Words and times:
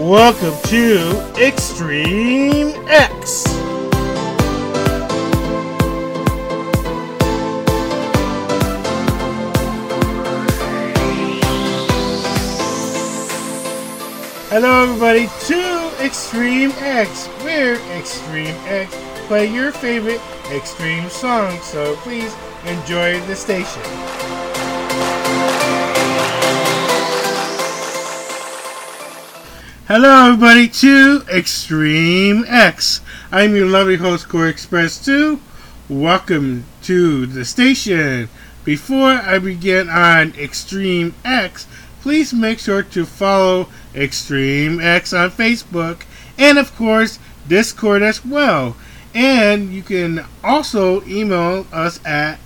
Welcome 0.00 0.58
to 0.70 1.34
Extreme 1.36 2.68
X. 2.88 3.44
Hello, 14.48 14.84
everybody, 14.84 15.28
to 15.48 15.92
Extreme 16.02 16.70
X, 16.78 17.26
where 17.44 17.74
Extreme 17.94 18.56
X 18.64 18.96
play 19.26 19.52
your 19.52 19.70
favorite 19.70 20.22
extreme 20.50 21.10
song, 21.10 21.58
So 21.60 21.94
please 21.96 22.34
enjoy 22.64 23.20
the 23.26 23.36
station. 23.36 23.82
Hello, 29.92 30.28
everybody, 30.28 30.68
to 30.68 31.24
Extreme 31.28 32.44
X. 32.46 33.00
I'm 33.32 33.56
your 33.56 33.66
lovely 33.66 33.96
host, 33.96 34.28
Core 34.28 34.46
Express 34.46 35.04
2. 35.04 35.40
Welcome 35.88 36.64
to 36.82 37.26
the 37.26 37.44
station. 37.44 38.28
Before 38.62 39.10
I 39.10 39.40
begin 39.40 39.88
on 39.88 40.32
Extreme 40.38 41.16
X, 41.24 41.66
please 42.02 42.32
make 42.32 42.60
sure 42.60 42.84
to 42.84 43.04
follow 43.04 43.66
Extreme 43.92 44.78
X 44.78 45.12
on 45.12 45.32
Facebook 45.32 46.02
and, 46.38 46.56
of 46.56 46.72
course, 46.76 47.18
Discord 47.48 48.02
as 48.02 48.24
well. 48.24 48.76
And 49.12 49.72
you 49.72 49.82
can 49.82 50.24
also 50.44 51.02
email 51.02 51.66
us 51.72 51.98
at 52.06 52.38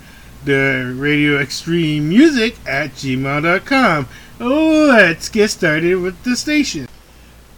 the 0.45 0.95
Radio 0.97 1.37
Extreme 1.37 2.09
Music 2.09 2.55
at 2.65 2.93
gmail.com. 2.93 4.07
Let's 4.39 5.29
get 5.29 5.51
started 5.51 5.97
with 5.97 6.23
the 6.23 6.35
station. 6.35 6.87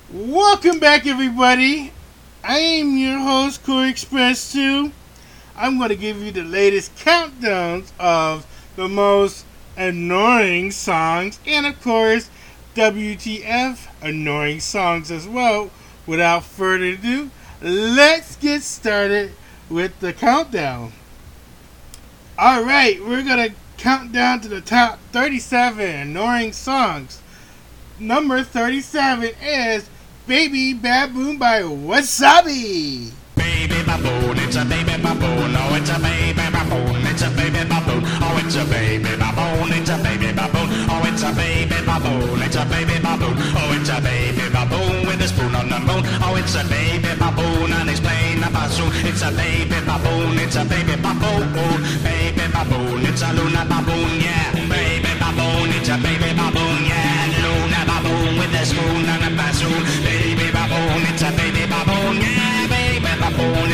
Welcome 0.10 0.80
back, 0.80 1.06
everybody. 1.06 1.92
I 2.42 2.60
am 2.60 2.96
your 2.96 3.20
host, 3.20 3.62
Corey 3.66 3.90
Express 3.90 4.54
2. 4.54 4.90
I'm 5.54 5.78
going 5.78 5.90
to 5.90 5.98
give 5.98 6.22
you 6.24 6.32
the 6.32 6.46
latest 6.46 6.96
countdowns 6.96 7.92
of 8.00 8.48
the 8.78 8.88
most 8.88 9.44
annoying 9.76 10.72
songs 10.72 11.42
and, 11.46 11.66
of 11.66 11.82
course, 11.82 12.30
WTF 12.74 13.86
annoying 14.02 14.62
songs 14.62 15.12
as 15.12 15.28
well. 15.28 15.72
Without 16.06 16.46
further 16.46 16.86
ado, 16.86 17.30
let's 17.62 18.38
get 18.38 18.62
started 18.62 19.34
with 19.70 20.00
the 20.00 20.14
countdown. 20.14 20.94
Alright, 22.40 23.02
we're 23.02 23.24
going 23.24 23.50
to 23.50 23.56
count 23.76 24.14
down 24.14 24.40
to 24.40 24.48
the 24.48 24.62
top 24.62 25.00
37 25.12 25.86
annoying 25.86 26.54
songs. 26.54 27.22
Number 28.00 28.42
37 28.42 29.32
is 29.42 29.90
Baby 30.28 30.74
Baboon 30.76 31.40
by 31.40 31.62
Wasabi. 31.64 33.16
Baby 33.40 33.80
baboon, 33.88 34.36
it's 34.44 34.58
a 34.58 34.66
baby 34.66 35.00
baboon. 35.00 35.56
Oh, 35.56 35.72
it's 35.80 35.88
a 35.90 35.96
baby 36.04 36.44
baboon. 36.52 37.00
It's 37.08 37.24
a 37.24 37.30
baby 37.32 37.64
baboon. 37.64 38.04
Oh, 38.20 38.36
it's 38.44 38.56
a 38.60 38.66
baby 38.68 39.16
baboon. 39.16 39.72
It's 39.72 39.90
a 39.90 39.96
baby 40.04 40.36
baboon. 40.36 40.68
Oh, 40.92 41.00
it's 41.08 41.24
a 41.24 41.32
baby 41.32 41.80
baboon. 41.88 42.44
It's 42.44 42.58
a 42.60 42.66
baby 42.68 43.00
baboon. 43.00 43.36
Oh, 43.56 43.72
it's 43.80 43.88
a 43.88 44.02
baby 44.04 44.46
baboon 44.52 45.08
with 45.08 45.24
a 45.24 45.28
spoon 45.32 45.56
on 45.56 45.70
the 45.72 45.80
moon. 45.80 46.04
Oh, 46.20 46.36
it's 46.36 46.56
a 46.60 46.64
baby 46.68 47.08
baboon 47.16 47.72
and 47.72 47.88
he's 47.88 48.02
playing 48.04 48.44
a 48.44 48.50
bassoon. 48.52 48.92
It's 49.08 49.24
a 49.24 49.32
baby 49.32 49.80
baboon. 49.88 50.36
It's 50.44 50.60
a 50.60 50.66
baby 50.68 51.00
baboon. 51.00 51.48
Oh, 51.56 51.80
baby 52.04 52.46
baboon. 52.52 53.00
It's 53.08 53.24
a 53.24 53.32
Luna 53.32 53.64
baboon. 53.64 54.12
Yeah, 54.20 54.37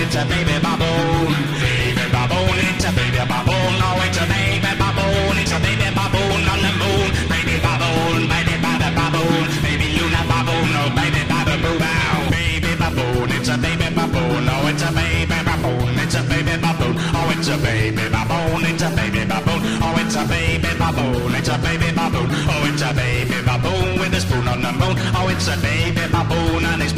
It's 0.03 0.15
a 0.15 0.25
baby 0.25 0.59
baboon. 0.59 1.31
Baby 1.63 2.05
baboon. 2.11 2.59
It's 2.75 2.83
a 2.83 2.91
baby 2.91 3.23
baboon. 3.23 3.73
Oh, 3.79 4.03
it's 4.03 4.19
a 4.19 4.25
baby 4.27 4.71
baboon. 4.75 5.35
It's 5.39 5.53
a 5.55 5.59
baby 5.63 5.87
baboon 5.95 6.43
on 6.43 6.59
the 6.59 6.71
moon. 6.75 7.07
Baby 7.31 7.55
baboon. 7.63 8.27
Baby 8.27 8.55
baby 8.59 8.89
baboon. 8.99 9.43
Baby 9.63 9.87
Luna 9.95 10.21
baboon. 10.27 10.75
Oh, 10.75 10.91
baby 10.91 11.23
baboon. 11.23 11.79
Bow. 11.79 12.29
Baby 12.35 12.75
baboon. 12.75 13.31
It's 13.31 13.47
a 13.47 13.55
baby 13.57 13.87
baboon. 13.95 14.43
Oh, 14.43 14.67
it's 14.67 14.83
a 14.83 14.91
baby 14.91 15.39
baboon. 15.39 15.95
It's 16.03 16.15
a 16.19 16.21
baby 16.27 16.55
baboon. 16.59 16.95
Oh, 17.15 17.31
it's 17.31 17.47
a 17.47 17.57
baby 17.63 18.03
baboon. 18.11 18.63
It's 18.67 18.83
a 18.83 18.89
baby 18.91 19.23
baboon. 19.23 19.59
Oh, 19.79 19.95
it's 20.03 20.15
a 20.19 20.23
baby 20.27 20.71
baboon. 20.75 21.31
It's 21.39 21.47
a 21.47 21.57
baby 21.63 21.89
baboon. 21.95 22.27
Oh, 22.51 22.67
it's 22.67 22.83
a 22.83 22.91
baby 22.93 23.39
baboon 23.47 23.99
with 24.03 24.13
a 24.13 24.19
spoon 24.19 24.47
on 24.51 24.61
the 24.61 24.71
moon. 24.73 24.95
Oh, 25.15 25.31
it's 25.31 25.47
a 25.47 25.55
baby 25.63 26.05
baboon 26.11 26.65
and 26.65 26.81
he's 26.83 26.92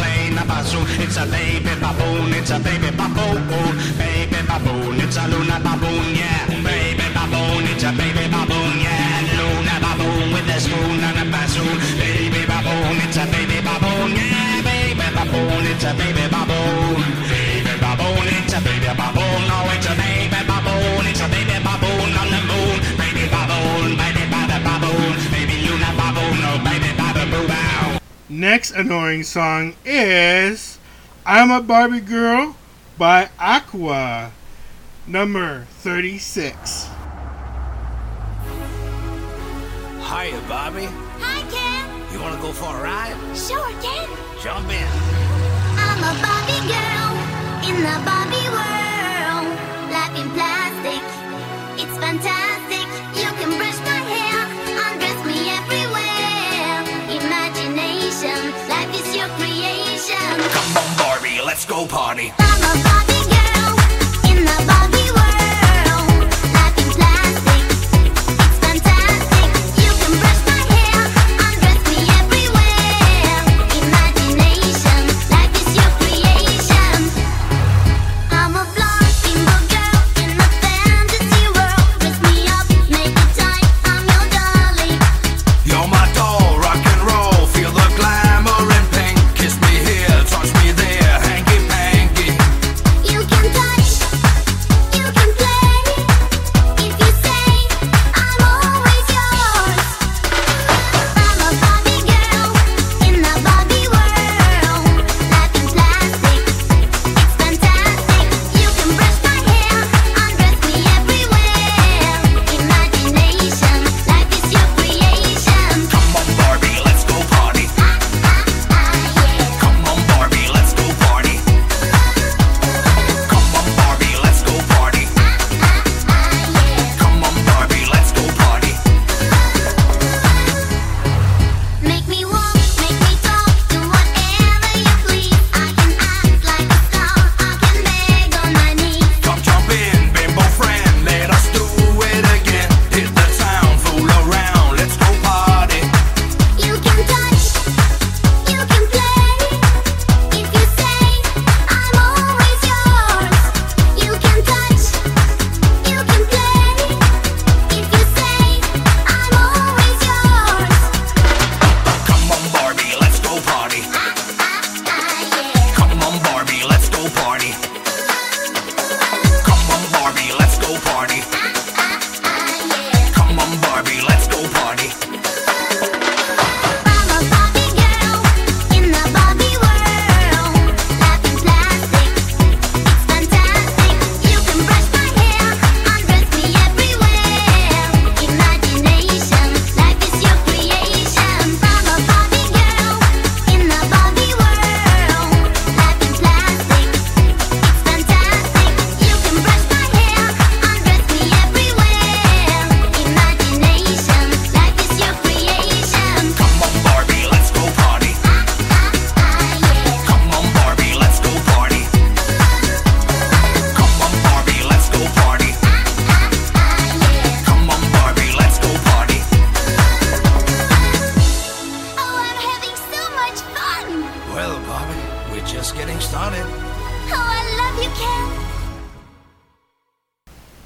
bassoon. 0.48 0.86
It's 1.02 1.18
a 1.18 1.26
baby 1.26 1.74
baboon. 1.82 2.34
It's 2.34 2.52
a 2.52 2.60
baby 2.60 2.90
baboon. 2.96 3.42
Baby 3.98 4.40
baboon. 4.48 5.00
It's 5.02 5.18
a 5.18 5.28
Luna 5.28 5.58
baboon. 5.60 6.16
Yeah, 6.16 6.46
baby 6.64 7.08
baboon. 7.14 7.66
It's 7.72 7.84
a 7.84 7.92
baby 7.92 8.26
baboon. 8.30 8.74
Yeah, 8.82 9.38
Luna 9.38 9.76
baboon 9.84 10.34
with 10.34 10.56
a 10.56 10.58
spoon 10.60 11.00
and 11.02 11.20
a 11.22 11.26
bassoon. 11.32 11.78
Baby 11.98 12.42
baboon. 12.46 12.96
It's 13.06 13.18
a 13.18 13.26
baby 13.34 13.60
baboon. 13.62 14.10
Yeah, 14.16 14.62
baby 14.62 15.08
baboon. 15.18 15.64
It's 15.72 15.84
a 15.84 15.94
baby 15.94 16.25
Next 28.36 28.72
annoying 28.72 29.24
song 29.24 29.76
is 29.86 30.78
I'm 31.26 31.52
a 31.52 31.62
Barbie 31.62 32.02
Girl 32.02 32.58
by 32.98 33.30
Aqua. 33.40 34.34
Number 35.08 35.64
36. 35.80 36.90
Hiya, 40.04 40.42
Barbie. 40.50 40.92
Hi, 41.24 41.48
Ken. 41.48 41.88
You 42.12 42.20
want 42.20 42.36
to 42.36 42.42
go 42.42 42.52
for 42.52 42.76
a 42.76 42.84
ride? 42.84 43.16
Sure, 43.38 43.72
Ken. 43.80 44.10
Jump 44.44 44.68
in. 44.68 44.84
I'm 45.80 46.04
a 46.04 46.12
Barbie 46.20 46.60
girl 46.68 47.16
in 47.72 47.80
the 47.88 47.96
Barbie 48.04 48.52
world. 48.52 49.48
Life 49.96 50.12
in 50.20 50.28
plastic, 50.36 51.00
it's 51.80 51.98
fantastic. 52.04 52.55
Let's 61.56 61.64
go 61.64 61.88
party. 61.88 63.05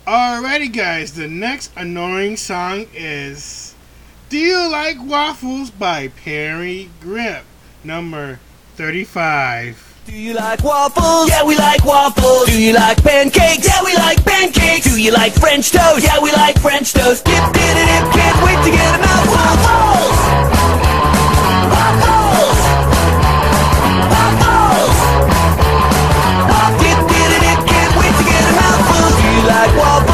Alrighty, 0.10 0.74
guys, 0.74 1.14
the 1.14 1.28
next 1.28 1.72
annoying 1.78 2.36
song 2.36 2.88
is 2.96 3.76
Do 4.30 4.40
You 4.40 4.68
Like 4.68 4.98
Waffles 5.00 5.70
by 5.70 6.08
Parry 6.08 6.90
Gripp, 7.00 7.44
number 7.84 8.40
35. 8.74 10.02
Do 10.08 10.16
you 10.16 10.34
like 10.34 10.64
waffles? 10.64 11.30
Yeah, 11.30 11.44
we 11.44 11.56
like 11.56 11.86
waffles. 11.86 12.48
Do 12.48 12.60
you 12.60 12.74
like 12.74 12.98
pancakes? 13.04 13.68
Yeah, 13.68 13.84
we 13.86 13.94
like 13.98 14.26
pancakes. 14.26 14.86
Do 14.96 15.00
you 15.00 15.12
like 15.12 15.34
French 15.34 15.70
toast? 15.70 16.04
Yeah, 16.04 16.20
we 16.20 16.32
like 16.32 16.58
French 16.58 16.92
toast. 16.92 17.24
Dip, 17.26 17.36
dip, 17.36 17.54
dip, 17.54 17.76
dip. 17.76 18.12
can't 18.12 18.44
wait 18.44 18.58
to 18.66 18.72
get 18.72 18.96
a. 18.98 19.30
Waffles! 19.30 20.18
Waffles! 21.70 22.19
sidewalk. 29.60 30.09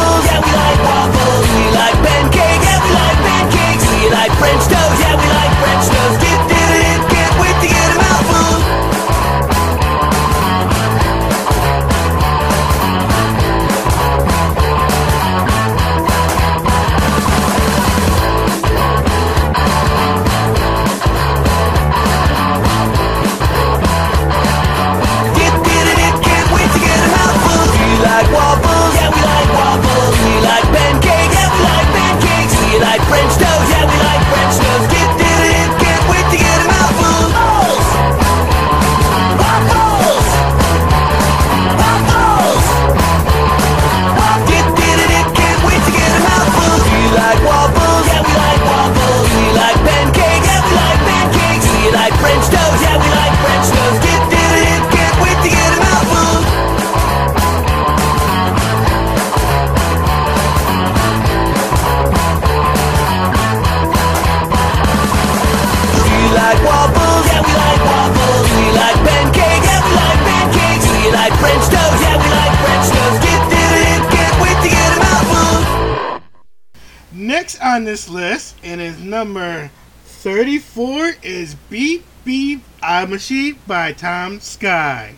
Next 77.46 77.62
on 77.62 77.84
this 77.84 78.10
list, 78.10 78.56
and 78.64 78.82
is 78.82 79.00
number 79.00 79.70
34, 80.06 81.12
is 81.22 81.54
Beep 81.70 82.04
Beep 82.24 82.64
I'm 82.82 83.14
a 83.14 83.20
Sheep 83.20 83.60
by 83.68 83.94
TomSka. 83.94 85.14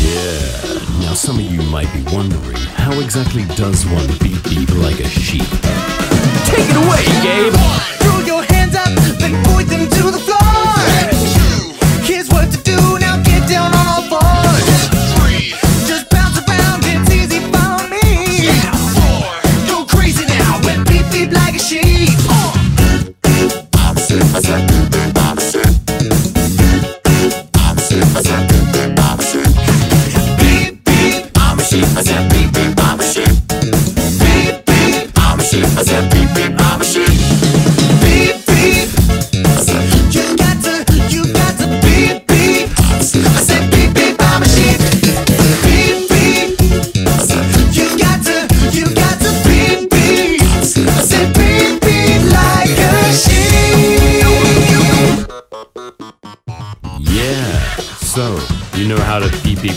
Yeah. 0.00 1.00
Now, 1.00 1.12
some 1.12 1.36
of 1.36 1.44
you 1.44 1.60
might 1.64 1.92
be 1.92 2.02
wondering 2.10 2.56
how 2.56 2.98
exactly 3.00 3.44
does 3.54 3.84
one 3.84 4.06
beep 4.22 4.42
beep 4.44 4.70
like 4.76 5.00
a 5.00 5.08
sheep? 5.08 6.03
Take 6.44 6.68
it 6.70 6.76
away, 6.76 7.04
Gabe. 7.22 7.54
Throw 8.00 8.18
your 8.20 8.42
hands 8.52 8.76
up, 8.76 8.88
then 9.18 9.42
point 9.44 9.68
them 9.68 9.88
to 9.88 10.10
the 10.10 10.18
floor. 10.18 10.44
Here's 12.04 12.28
what 12.28 12.50
to 12.52 12.58
do. 12.62 12.93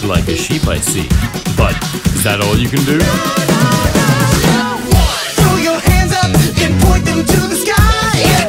like 0.08 0.28
a 0.30 0.36
sheep 0.36 0.66
I 0.68 0.80
see. 0.80 1.08
But 1.58 1.76
is 2.16 2.24
that 2.24 2.40
all 2.42 2.56
you 2.58 2.70
can 2.70 2.84
do? 2.86 2.98
Throw 5.36 5.58
your 5.58 5.80
hands 5.80 6.14
up 6.14 6.32
and 6.64 6.82
point 6.82 7.04
them 7.04 7.26
to 7.26 7.40
the 7.48 7.56
sky. 7.56 8.47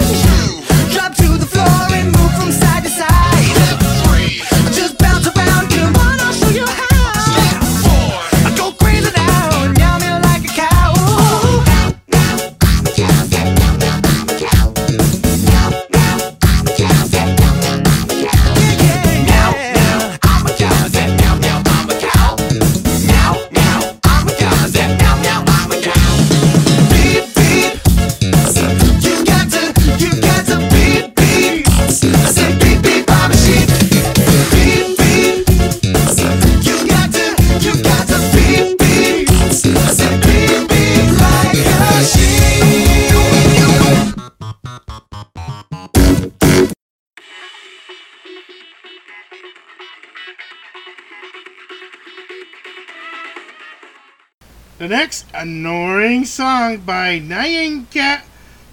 Annoying 55.38 56.24
Song 56.24 56.78
by 56.78 57.20
Nyan 57.20 57.88
Cat 57.92 58.26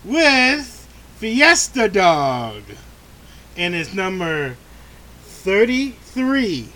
with 0.04 0.88
Fiesta 1.18 1.88
Dog. 1.88 2.64
And 3.56 3.76
it's 3.76 3.94
number 3.94 4.58
33. 5.26 6.70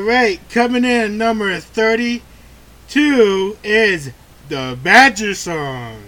All 0.00 0.06
right, 0.06 0.40
coming 0.48 0.86
in 0.86 1.18
number 1.18 1.60
32 1.60 3.58
is 3.62 4.12
the 4.48 4.78
Badger 4.82 5.34
Song. 5.34 5.99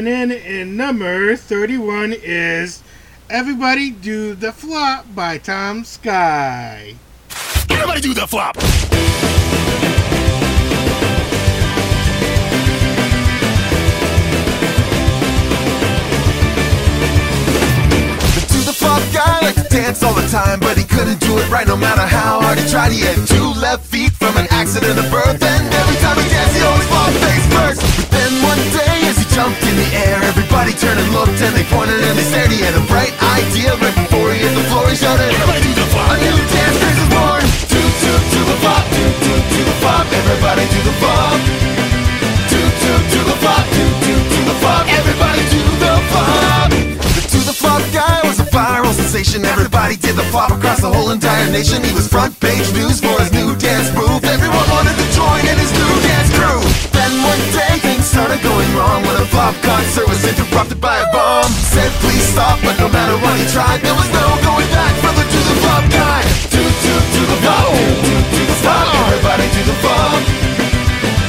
Coming 0.00 0.14
in 0.14 0.32
in 0.32 0.78
number 0.78 1.36
31 1.36 2.14
is 2.22 2.82
Everybody 3.28 3.90
Do 3.90 4.34
the 4.34 4.50
Flop 4.50 5.04
by 5.14 5.38
TomSka. 5.38 6.96
Everybody 7.68 8.00
do 8.00 8.14
the 8.14 8.26
flop. 8.26 8.54
To 8.54 8.62
the 18.64 18.72
flop 18.72 19.02
guy 19.12 19.40
liked 19.42 19.58
to 19.58 19.64
dance 19.68 20.02
all 20.02 20.14
the 20.14 20.26
time, 20.28 20.60
but 20.60 20.78
he 20.78 20.84
couldn't 20.84 21.20
do 21.20 21.36
it 21.36 21.50
right 21.50 21.66
no 21.66 21.76
matter 21.76 22.00
how 22.00 22.40
hard 22.40 22.58
he 22.58 22.66
tried. 22.70 22.92
He 22.92 23.00
had 23.00 23.28
two 23.28 23.52
left 23.60 23.84
feet 23.84 24.12
from 24.12 24.38
an 24.38 24.46
accident 24.48 24.98
of 24.98 25.10
birth, 25.10 25.42
and 25.42 25.74
every 25.74 25.96
time 25.96 26.16
he 26.16 26.26
danced, 26.30 26.56
he 26.56 26.62
always 26.62 26.86
flopped 26.88 27.12
face 27.20 27.46
first. 27.52 27.82
But 27.98 28.10
then 28.10 28.42
one 28.42 28.56
day, 28.72 28.89
as 28.89 28.89
he 28.89 28.89
jumped 29.34 29.62
in 29.62 29.76
the 29.76 29.88
air, 30.06 30.18
everybody 30.22 30.72
turned 30.72 30.98
and 30.98 31.10
looked, 31.12 31.38
and 31.40 31.54
they 31.54 31.64
pointed 31.70 32.02
and 32.02 32.18
they 32.18 32.26
stared. 32.26 32.50
He 32.50 32.60
had 32.60 32.74
a 32.74 32.84
bright 32.90 33.14
idea 33.38 33.74
right 33.78 33.94
before 33.94 34.32
he 34.34 34.42
hit 34.42 34.54
the 34.54 34.64
floor. 34.70 34.88
He 34.90 34.96
shouted, 34.96 35.30
"Everybody 35.30 35.60
do 35.62 35.72
the 35.74 35.86
flop!" 35.92 36.10
A 36.10 36.16
new 36.18 36.36
dance 36.50 36.76
craze 36.80 36.98
was 36.98 37.10
born. 37.14 37.42
Toot 37.70 37.92
toot 38.02 38.22
to 38.34 38.40
the 38.50 38.56
flop, 38.62 38.84
toot 38.94 39.14
toot 39.24 39.42
to 39.54 39.60
the 39.70 39.76
flop. 39.82 40.06
Everybody 40.20 40.64
do 40.74 40.80
the 40.88 40.94
flop. 41.00 41.38
Toot 42.50 42.72
toot 42.82 43.02
to 43.12 43.20
the 43.30 43.36
flop, 43.42 43.64
toot 43.74 43.94
toot 44.04 44.24
to 44.34 44.40
the 44.50 44.56
flop. 44.62 44.84
Everybody 45.00 45.42
do 45.54 45.62
the 45.84 45.94
flop. 46.10 46.68
The 47.14 47.22
to 47.32 47.38
the 47.50 47.56
flop 47.62 47.82
guy 47.92 48.18
was 48.26 48.38
a 48.40 48.48
viral 48.50 48.94
sensation. 48.94 49.44
Everybody 49.44 49.96
did 49.96 50.16
the 50.16 50.26
flop 50.32 50.50
across 50.50 50.80
the 50.80 50.90
whole 50.90 51.10
entire 51.10 51.48
nation. 51.50 51.82
He 51.84 51.92
was 51.94 52.06
front 52.08 52.38
page 52.40 52.66
news 52.72 53.00
for 53.00 53.14
his 53.22 53.30
new 53.32 53.54
dance 53.56 53.88
move. 53.94 54.24
Everyone 54.24 54.66
wanted 54.74 54.96
to 55.02 55.06
join 55.14 55.42
in 55.46 55.56
his 55.64 55.72
new 55.78 55.92
dance 56.08 56.30
crew. 56.36 56.59
Started 58.30 58.46
going 58.46 58.70
wrong 58.78 59.02
when 59.02 59.16
a 59.18 59.26
flop 59.26 59.54
concert 59.62 60.06
was 60.06 60.22
interrupted 60.22 60.80
by 60.80 60.94
a 61.02 61.06
bomb. 61.10 61.50
Said 61.74 61.90
please 61.98 62.22
stop, 62.30 62.62
but 62.62 62.78
no 62.78 62.86
matter 62.88 63.18
what 63.18 63.34
he 63.34 63.46
tried, 63.50 63.82
there 63.82 63.94
was 63.94 64.06
no 64.14 64.22
going 64.46 64.70
back 64.70 64.94
for 65.02 65.10
the 65.18 65.24
to 65.26 65.40
the 65.50 65.56
flop 65.58 65.84
guy. 65.90 66.22
Toot 66.46 66.74
toot 66.78 67.04
to 67.10 67.22
the 67.26 67.38
flop, 67.42 67.66
toot 67.74 67.98
toot 68.06 68.22
to 68.30 68.42
the 68.46 68.56
flop. 68.62 68.86
Everybody 69.10 69.46
to 69.50 69.62
the 69.66 69.76
flop. 69.82 70.22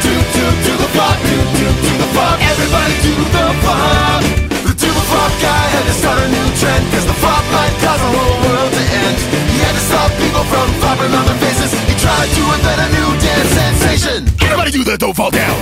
Toot 0.04 0.26
toot 0.30 0.56
to 0.62 0.74
the 0.78 0.90
flop, 0.94 1.18
toot 1.26 1.48
toot 1.58 1.76
to 1.82 1.92
the 1.98 2.10
flop. 2.14 2.38
Everybody 2.38 2.96
to 3.02 3.12
the 3.18 3.46
flop. 3.66 4.22
The 4.62 4.74
to 4.78 4.90
the 4.94 5.06
flop 5.10 5.34
guy 5.42 5.64
had 5.74 5.86
to 5.90 5.94
start 5.98 6.18
a 6.22 6.28
new 6.30 6.48
trend, 6.62 6.84
cause 6.94 7.08
the 7.10 7.18
flop 7.18 7.44
might 7.50 7.74
cause 7.82 7.98
the 7.98 8.12
whole 8.14 8.38
world 8.46 8.72
to 8.78 8.84
end. 9.02 9.41
He 9.72 9.78
to 9.80 9.88
stop 9.88 10.12
people 10.20 10.44
from 10.52 10.68
flopping 10.84 11.16
on 11.16 11.24
their 11.32 11.40
faces. 11.40 11.72
He 11.88 11.96
tried 11.96 12.28
to 12.28 12.44
invent 12.60 12.76
a 12.76 12.90
new 12.92 13.08
dance 13.24 13.52
sensation. 13.56 14.28
Everybody 14.44 14.72
do 14.72 14.84
the 14.84 14.98
don't 15.00 15.16
fall 15.16 15.32
down. 15.32 15.56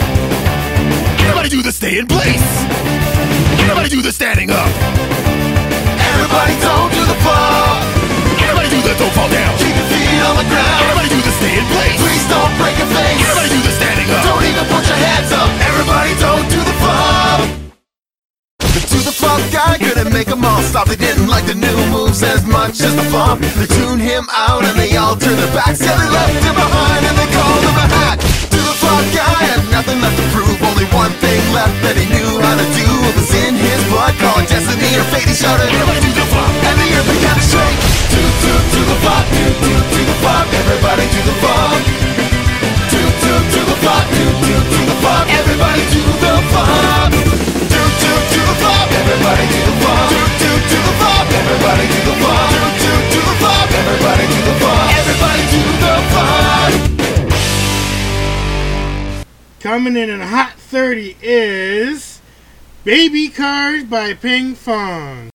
Everybody 1.22 1.50
do 1.50 1.62
the 1.62 1.72
stay 1.72 2.00
in 2.00 2.08
place. 2.08 2.42
Everybody 3.62 3.90
do 3.90 4.02
the 4.02 4.12
standing 4.12 4.50
up. 4.50 4.66
Everybody 6.10 6.58
don't 6.58 6.90
do 6.90 7.06
the 7.06 7.18
flop. 7.22 7.86
Everybody 8.42 8.70
do 8.74 8.82
the 8.82 8.98
don't 8.98 9.14
fall 9.14 9.30
down. 9.30 9.54
Keep 9.62 9.78
your 9.78 9.90
feet 9.94 10.22
on 10.26 10.42
the 10.42 10.48
ground. 10.50 10.82
Everybody 10.90 11.10
do 11.14 11.22
the 11.22 11.34
stay 11.38 11.54
in 11.54 11.66
place. 11.70 12.02
Please 12.02 12.26
don't 12.34 12.54
break 12.58 12.82
your 12.82 12.90
face. 12.90 13.14
Everybody 13.14 13.50
do 13.54 13.62
the 13.62 13.74
standing 13.78 14.10
up. 14.10 14.26
Don't 14.26 14.42
even 14.42 14.66
put 14.74 14.90
your 14.90 14.98
hands 15.06 15.30
up. 15.38 15.54
Everybody 15.70 16.18
don't 16.18 16.50
do 16.50 16.58
the 16.66 16.76
flop. 16.82 17.59
The 18.70 18.82
to 18.86 19.00
the 19.02 19.10
flop 19.10 19.42
guy 19.50 19.82
couldn't 19.82 20.14
make 20.14 20.30
them 20.30 20.46
all 20.46 20.62
stop. 20.62 20.86
They 20.86 20.96
didn't 20.96 21.26
like 21.26 21.46
the 21.50 21.58
new 21.58 21.74
moves 21.90 22.22
as 22.22 22.46
much 22.46 22.82
as 22.86 22.94
the 22.94 23.02
flop. 23.10 23.42
They 23.42 23.66
tuned 23.66 24.02
him 24.02 24.30
out 24.30 24.62
and 24.62 24.78
they 24.78 24.94
all 24.94 25.18
turned 25.18 25.42
their 25.42 25.50
backs. 25.58 25.82
Yeah, 25.82 25.98
they 25.98 26.10
left 26.14 26.38
him 26.38 26.54
behind 26.54 27.02
and 27.02 27.18
they 27.18 27.30
called 27.34 27.64
him 27.66 27.78
a 27.82 27.88
hack. 27.90 28.18
To 28.54 28.60
the 28.62 28.76
flop 28.78 29.02
guy 29.10 29.42
had 29.50 29.66
nothing 29.74 29.98
left 30.06 30.22
to 30.22 30.26
prove. 30.38 30.54
Only 30.62 30.86
one 30.94 31.10
thing 31.18 31.42
left 31.50 31.74
that 31.82 31.98
he 31.98 32.06
knew 32.14 32.30
how 32.46 32.54
to 32.62 32.68
do. 32.78 32.88
It 33.10 33.14
was 33.18 33.32
in 33.42 33.58
his 33.58 33.82
blood. 33.90 34.14
Call 34.22 34.38
it 34.38 34.46
destiny 34.46 34.92
or 35.02 35.06
fate. 35.10 35.26
He 35.26 35.34
shouted, 35.34 35.66
do 35.66 36.12
the 36.14 36.26
flop. 36.30 36.54
And 36.70 36.78
the 36.78 36.88
earth 36.94 37.10
began 37.10 37.36
to 37.42 37.46
shake. 37.46 37.78
Toot 38.14 38.34
toot 38.46 38.64
to 38.70 38.82
the 38.86 38.98
flop. 39.02 39.26
Toot 39.34 39.56
toot 39.66 39.86
to 39.98 40.02
the 40.06 40.16
flop. 40.22 40.46
Everybody 40.46 41.06
do 41.10 41.20
the 41.26 41.36
flop. 41.42 41.74
Toot 42.94 43.14
toot 43.18 43.44
to 43.50 43.62
the 43.66 43.78
flop, 43.82 44.06
toot 44.14 44.36
toot 44.46 44.66
to 44.78 44.80
the 44.94 44.96
flop. 45.02 45.26
Everybody 45.26 45.84
do 45.90 46.02
the 46.22 46.34
flop. 46.54 47.29
Toot 48.34 48.56
the. 48.62 48.74
Everybody 49.00 49.46
do 49.54 49.64
the. 49.82 49.94
Toot 50.12 50.32
toot 50.42 50.62
to 50.72 50.78
the. 50.80 51.10
Everybody 51.40 51.86
do 51.94 52.00
the. 52.06 52.34
Toot 52.54 52.74
toot 52.84 53.04
to 53.14 53.22
the. 53.42 53.54
Everybody 53.80 54.26
do 54.34 54.40
the. 54.46 54.74
Everybody 55.00 55.44
do 55.54 55.62
the. 55.82 55.94
Coming 59.60 59.96
in 59.98 60.10
at 60.10 60.22
hot 60.28 60.54
30 60.54 61.18
is 61.22 62.22
Baby 62.84 63.30
Cars 63.30 63.84
by 63.84 64.14
Pinkfong. 64.14 65.30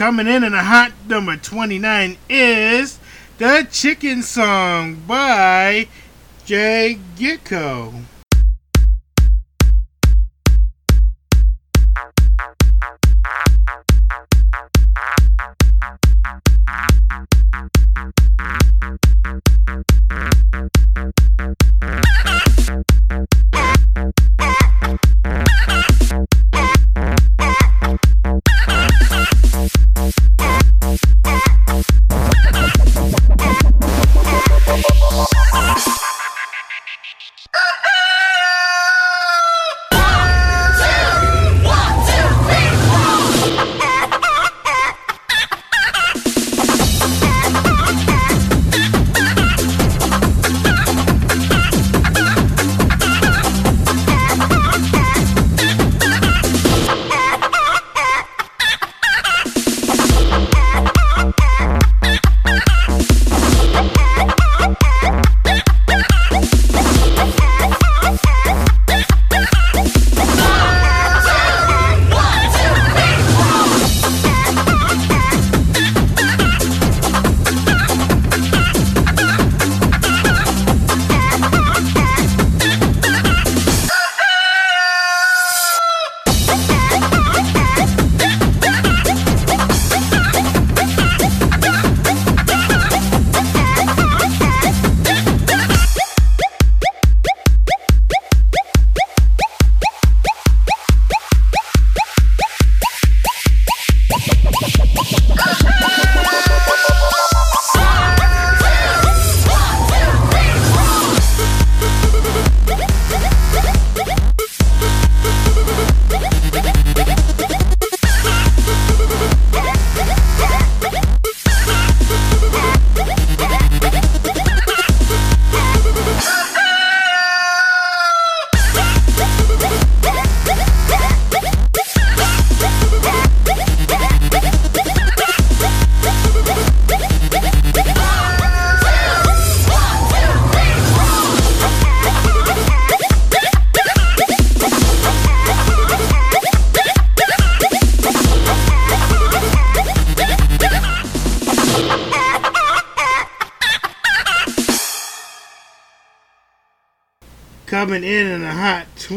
Coming 0.00 0.28
in 0.28 0.44
at 0.44 0.54
a 0.54 0.62
hot 0.62 0.92
number 1.06 1.36
29 1.36 2.16
is 2.30 2.98
The 3.36 3.68
Chicken 3.70 4.22
Song 4.22 4.94
by 5.06 5.88
Jay 6.46 6.98
Gitko. 7.18 8.06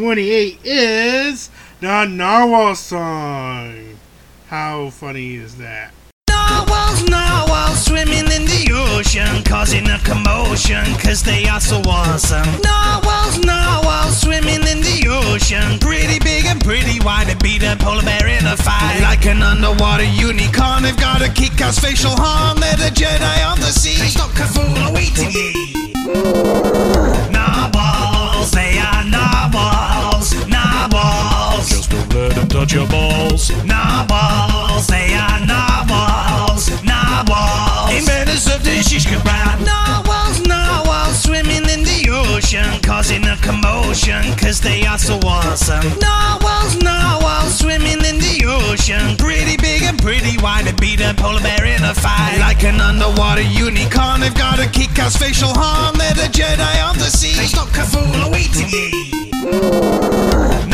28 0.04 0.60
is 0.64 1.48
the 1.80 2.04
Narwhal 2.04 2.74
song. 2.74 3.96
How 4.48 4.90
funny 4.90 5.36
is 5.36 5.56
that? 5.56 5.94
Narwhals, 6.28 7.08
narwhals 7.08 7.86
swimming 7.86 8.28
in 8.28 8.44
the 8.44 8.68
ocean, 8.92 9.42
causing 9.44 9.88
a 9.88 9.98
commotion, 10.00 10.84
cause 11.00 11.22
they 11.22 11.48
are 11.48 11.58
so 11.58 11.80
awesome. 11.88 12.44
Narwhals, 12.60 13.38
narwhals 13.46 14.20
swimming 14.20 14.60
in 14.68 14.84
the 14.84 15.08
ocean, 15.08 15.78
pretty 15.78 16.18
big 16.18 16.44
and 16.44 16.62
pretty 16.62 17.00
wide, 17.00 17.28
they 17.28 17.36
beat 17.36 17.62
a 17.62 17.74
polar 17.80 18.02
bear 18.02 18.28
in 18.28 18.44
a 18.44 18.58
fight. 18.58 19.00
Like 19.00 19.24
an 19.24 19.40
underwater 19.40 20.04
unicorn, 20.04 20.82
they've 20.82 20.94
got 20.98 21.22
a 21.22 21.32
kick 21.32 21.58
ass 21.62 21.78
facial 21.78 22.12
harm, 22.14 22.60
they're 22.60 22.76
the 22.76 22.92
Jedi 22.92 23.50
of 23.50 23.58
the 23.58 23.72
sea. 23.72 23.96
They 23.98 24.08
stop 24.08 24.32
Cthulhu 24.32 24.90
awaiting 24.90 26.63
balls. 32.82 33.50
Narwhals, 33.64 34.86
they 34.88 35.14
are 35.14 35.38
narwhals, 35.46 36.66
narwhals. 36.82 37.94
Inventors 37.94 38.46
of 38.50 38.64
the 38.64 38.82
shish 38.82 39.06
kebab. 39.06 39.62
Narwhals, 39.64 40.40
narwhals, 40.42 41.22
swimming 41.22 41.64
in 41.70 41.84
the 41.84 42.10
ocean, 42.10 42.66
causing 42.82 43.24
a 43.24 43.36
commotion, 43.36 44.22
cause 44.36 44.60
they 44.60 44.84
are 44.84 44.98
so 44.98 45.20
awesome. 45.22 45.86
Narwhals, 46.00 46.74
narwhals, 46.82 47.58
swimming 47.58 48.02
in 48.02 48.18
the 48.18 48.44
ocean, 48.46 49.16
pretty 49.16 49.56
big 49.56 49.82
and 49.82 49.96
pretty 50.02 50.36
wide, 50.42 50.64
they 50.66 50.72
beat 50.72 51.00
a 51.00 51.14
polar 51.14 51.40
bear 51.40 51.64
in 51.64 51.82
a 51.84 51.94
fight. 51.94 52.38
Like 52.40 52.64
an 52.64 52.80
underwater 52.80 53.42
unicorn, 53.42 54.20
they've 54.20 54.34
got 54.34 54.58
a 54.58 54.68
kick-ass 54.68 55.16
facial 55.16 55.54
harm, 55.54 55.96
they're 55.96 56.14
the 56.14 56.28
Jedi 56.32 56.90
of 56.90 56.98
the 56.98 57.10
sea. 57.10 57.38
They 57.38 57.46
stop 57.46 57.68
Cthulhu 57.68 58.26
awaiting 58.26 58.68
ye. 58.68 59.03
Narwhals, 59.44 60.70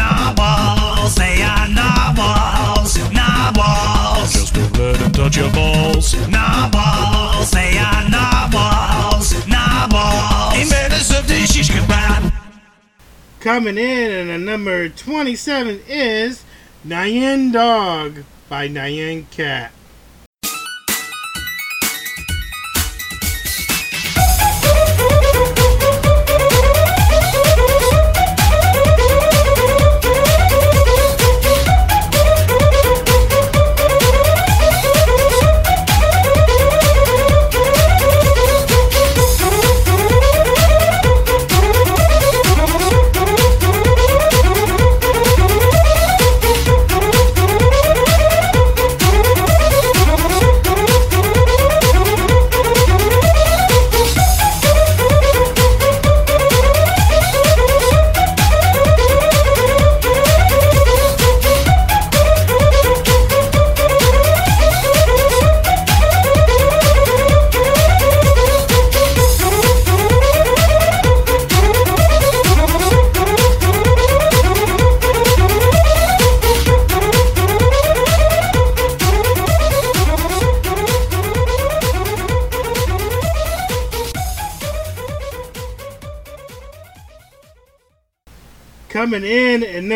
they 1.16 1.42
are 1.42 1.66
narwhals, 1.68 2.96
narwhals. 3.10 4.32
Just 4.32 4.54
don't 4.54 4.78
let 4.78 4.96
them 5.00 5.10
touch 5.10 5.36
your 5.36 5.50
balls. 5.50 6.14
Narwhals, 6.28 7.50
they 7.50 7.76
are 7.78 8.08
narwhals, 8.08 9.32
narwhals. 9.48 10.54
Inventors 10.62 11.10
of 11.10 11.26
the 11.26 11.44
shish 11.46 11.70
kebab. 11.70 12.32
Coming 13.40 13.76
in 13.76 14.12
at 14.12 14.28
a 14.28 14.38
number 14.38 14.88
27 14.88 15.80
is 15.88 16.44
Nyan 16.86 17.52
Dog 17.52 18.22
by 18.48 18.68
Nyan 18.68 19.28
Cat. 19.32 19.72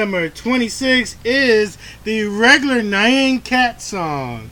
number 0.05 0.29
26 0.29 1.17
is 1.25 1.79
the 2.05 2.25
regular 2.25 2.83
Nyan 2.83 3.43
Cat 3.43 3.81
song. 3.81 4.51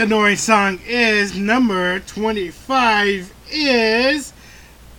annoying 0.00 0.34
song 0.34 0.80
is 0.86 1.36
number 1.36 2.00
25 2.00 3.34
is 3.50 4.32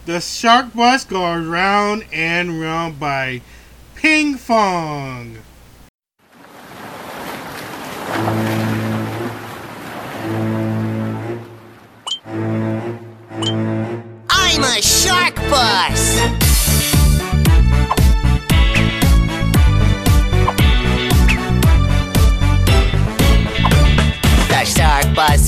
The 0.06 0.20
Shark 0.20 0.76
Bus 0.76 1.06
Goes 1.06 1.44
Round 1.44 2.06
and 2.14 2.62
Round 2.62 3.00
by 3.00 3.42
Pinkfong. 3.96 5.41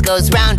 goes 0.03 0.29
round 0.31 0.52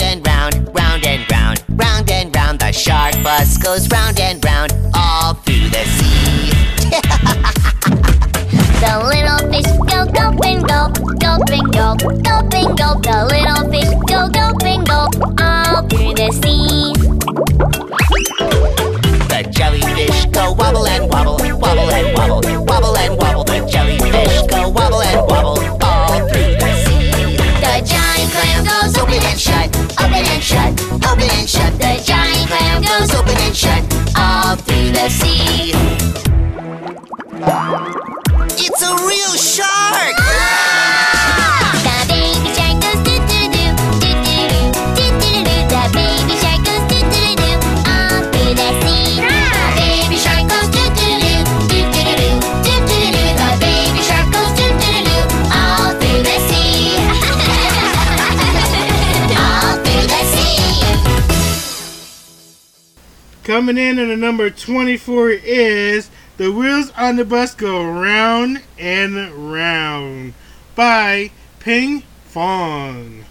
number 64.34 64.50
24 64.50 65.30
is 65.30 66.10
The 66.38 66.50
Wheels 66.50 66.90
on 66.96 67.14
the 67.14 67.24
Bus 67.24 67.54
Go 67.54 67.88
Round 67.88 68.64
and 68.76 69.32
Round 69.32 70.34
by 70.74 71.30
Ping 71.60 72.02
Fong. 72.24 73.26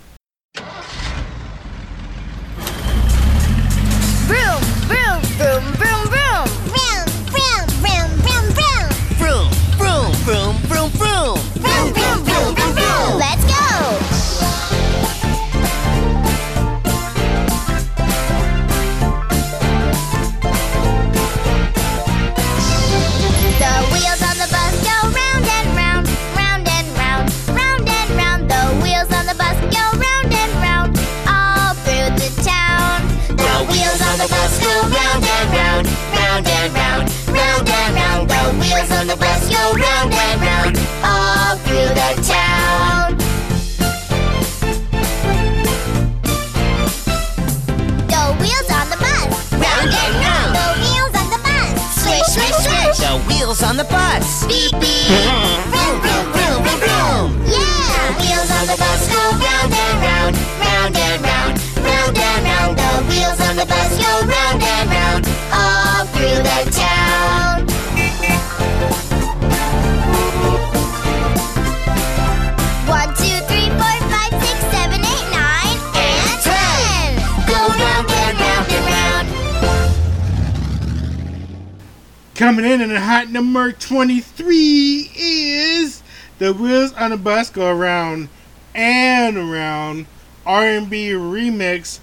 number 83.33 83.71
23 83.71 85.11
is 85.15 86.03
The 86.37 86.53
Wheels 86.53 86.93
on 86.93 87.09
the 87.09 87.17
Bus 87.17 87.49
Go 87.49 87.67
Around 87.67 88.29
and 88.75 89.35
Around 89.35 90.05
R&B 90.45 91.09
remix 91.09 91.99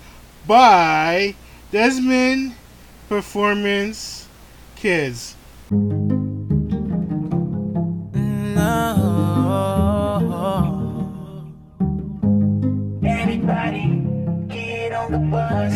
by 0.46 1.36
Desmond 1.70 2.56
Performance 3.08 4.26
Kids. 4.74 5.36
The 15.10 15.18
bus. 15.18 15.74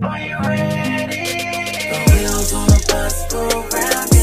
Are 0.00 0.18
you 0.20 0.38
ready? 0.38 1.16
The 1.90 1.98
wheels 2.06 2.52
on 2.52 2.68
the 2.68 2.84
bus 2.88 3.32
go 3.32 3.68
round. 3.72 4.17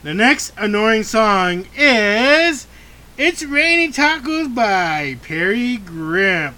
The 0.00 0.14
next 0.14 0.52
annoying 0.56 1.02
song 1.02 1.66
is 1.76 2.68
It's 3.16 3.42
Raining 3.42 3.92
Tacos 3.92 4.54
by 4.54 5.18
Parry 5.22 5.76
Gripp. 5.76 6.54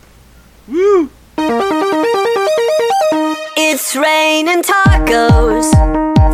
Woo! 0.69 1.09
It's 3.57 3.97
raining 3.97 4.63
tacos 4.63 5.71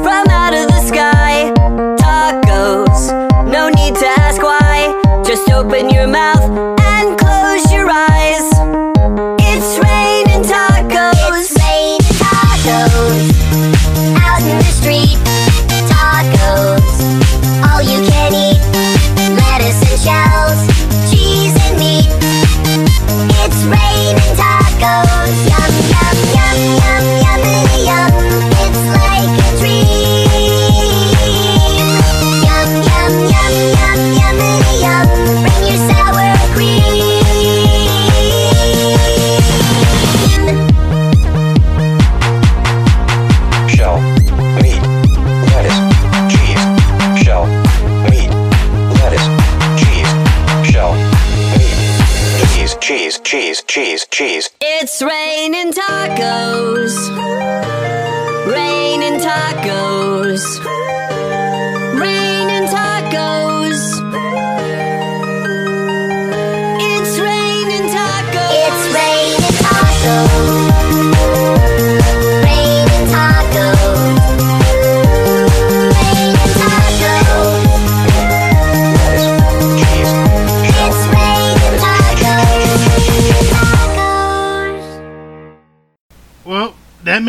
from 0.02 0.26
out 0.30 0.52
of 0.52 0.66
the 0.66 0.80
sky. 0.80 1.52
Tacos, 1.96 3.12
no 3.52 3.68
need 3.68 3.94
to 3.94 4.06
ask 4.18 4.42
why. 4.42 5.22
Just 5.24 5.48
open 5.50 5.88
your 5.90 6.08
mouth 6.08 6.42
and 6.80 7.16
close 7.16 7.72
your 7.72 7.88
eyes. 7.88 8.15
cheese, 53.76 54.06
cheese. 54.10 54.48
It's 54.58 55.02
raining 55.02 55.70
tacos. 55.70 56.94
Raining 58.50 59.20
tacos. 59.20 60.65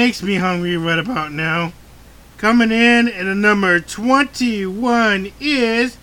makes 0.08 0.24
me 0.24 0.36
hungry 0.36 0.78
right 0.78 1.00
about 1.00 1.34
now. 1.34 1.74
Coming 2.38 2.72
in 2.72 3.10
at 3.10 3.26
a 3.26 3.36
number 3.36 3.78
21 3.82 5.34
is 5.42 5.98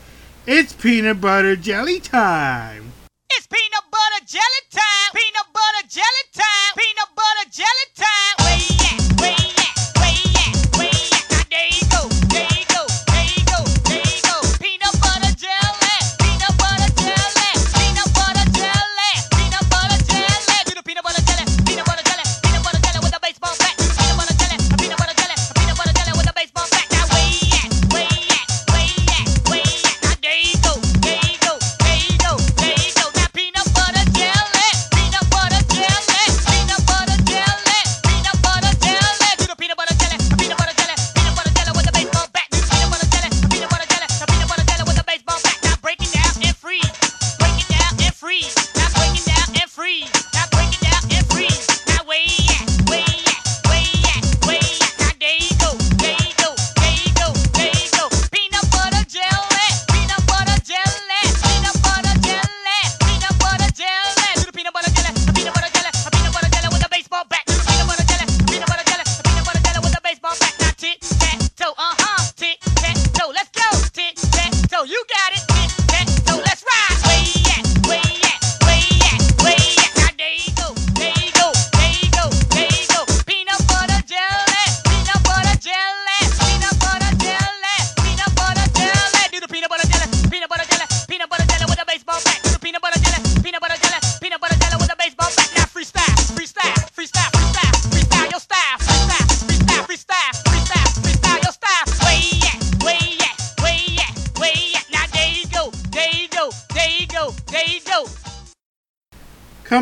It's 0.46 0.74
Peanut 0.74 1.22
Butter 1.22 1.56
Jelly 1.56 2.00
Time. 2.00 2.92
It's 3.30 3.46
peanut 3.46 3.90
butter 3.90 4.26
jelly 4.26 4.62
time. 4.70 5.14
Peanut 5.14 5.46
butter 5.54 5.88
jelly 5.88 6.24
time. 6.34 6.74
Peanut 6.76 7.16
butter 7.16 7.50
jelly 7.50 7.94
time. 7.96 8.43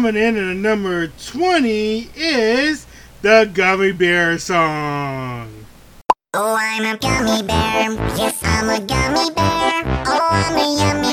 coming 0.02 0.20
in 0.20 0.36
at 0.36 0.56
number 0.56 1.06
20 1.06 2.10
is 2.16 2.88
the 3.20 3.48
Gummy 3.54 3.92
Bear 3.92 4.36
song. 4.36 5.64
Oh, 6.34 6.56
I'm 6.58 6.82
a 6.82 6.98
gummy 6.98 7.46
bear. 7.46 7.92
Yes, 8.18 8.42
I'm 8.42 8.68
a 8.68 8.84
gummy 8.84 9.30
bear. 9.32 10.04
Oh, 10.08 10.28
I'm 10.32 10.56
a 10.56 10.76
yummy 10.76 11.11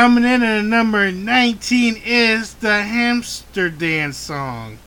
Coming 0.00 0.24
in 0.24 0.42
at 0.42 0.64
number 0.64 1.12
19 1.12 2.00
is 2.06 2.54
the 2.54 2.82
Hamster 2.82 3.68
Dance 3.68 4.16
song. 4.16 4.78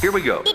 Here 0.00 0.10
we 0.10 0.22
go. 0.22 0.51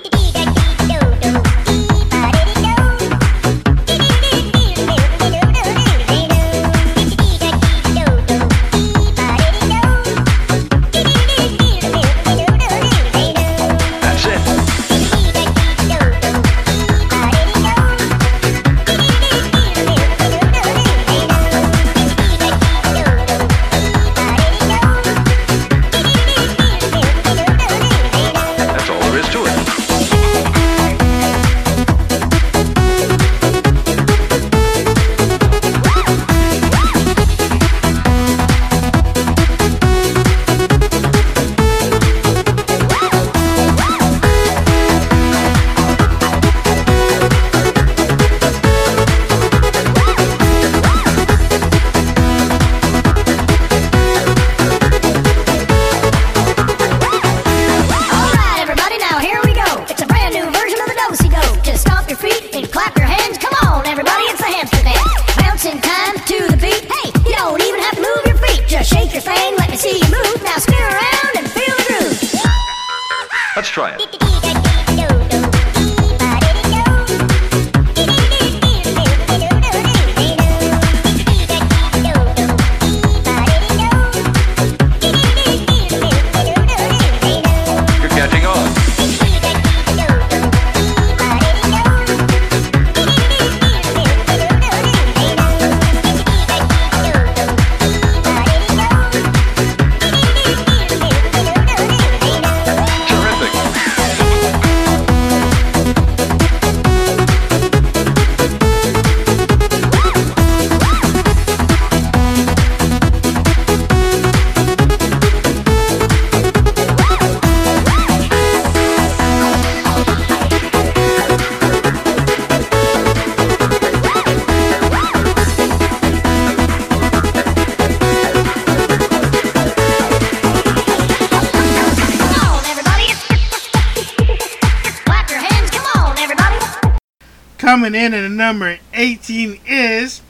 Coming 138.07 138.23
the 138.23 138.29
number 138.29 138.79
18 138.93 139.59
is 139.67 140.21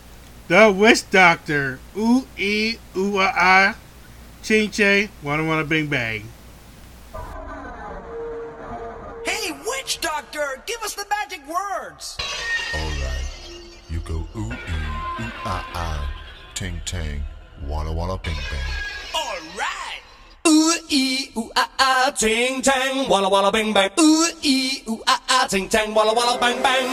The 0.47 0.73
Witch 0.75 1.07
Doctor. 1.11 1.79
Ooh, 1.95 2.25
ee, 2.35 2.77
ooh, 2.97 3.19
ah, 3.19 3.31
ah. 3.35 3.77
Ching, 4.41 4.71
ching, 4.71 5.09
wanna, 5.21 5.45
wanna, 5.45 5.63
bing, 5.63 5.85
bang. 5.85 6.23
Hey, 9.23 9.51
witch 9.67 10.01
doctor, 10.01 10.63
give 10.65 10.81
us 10.81 10.95
the 10.95 11.05
magic 11.07 11.47
words. 11.47 12.17
Alright. 12.73 13.27
You 13.91 13.99
go 13.99 14.27
ooh 14.35 14.51
ee, 14.51 15.21
ooh 15.21 15.31
ah 15.45 15.69
ah, 15.75 16.15
ting 16.55 16.81
tang, 16.83 17.21
walla 17.67 17.93
walla 17.93 18.17
bing 18.17 18.33
bang. 18.33 18.73
All 19.13 19.37
right. 19.55 20.01
Ooh 20.47 20.73
ee 20.89 21.29
ooh 21.37 21.51
ah 21.55 21.69
ah, 21.77 22.11
ting 22.17 22.63
tang, 22.63 23.07
walla 23.07 23.29
walla 23.29 23.51
bing 23.51 23.71
bang. 23.71 23.86
Ah 25.47 25.49
ting 25.49 25.69
tang, 25.69 25.93
walla 25.95 26.11
walla 26.11 26.37
bang 26.43 26.59
bang. 26.61 26.87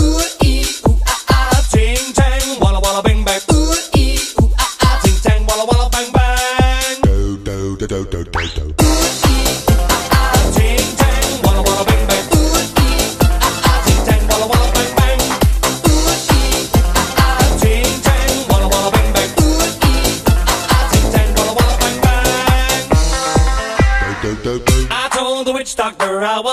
Ooh 0.00 0.24
ee 0.48 0.64
ooh 0.88 0.96
ah 1.12 1.20
ah, 1.28 1.60
ting 1.72 2.00
tang, 2.16 2.46
walla 2.62 2.80
walla 2.80 3.02
bing 3.04 3.20
bang. 3.22 3.42
Ooh 3.52 3.76
ee 4.00 4.16
ooh 4.40 4.48
ah 4.64 4.72
ah, 4.86 4.96
ting 5.04 5.18
tang, 5.20 5.44
walla 5.44 5.64
walla 5.68 5.90
bang 5.92 6.08
bang. 6.16 6.96
Do 7.04 7.36
do 7.44 7.76
do 7.76 7.86
do 7.86 8.24
do 8.24 8.24
do 8.24 8.72
do. 8.80 9.01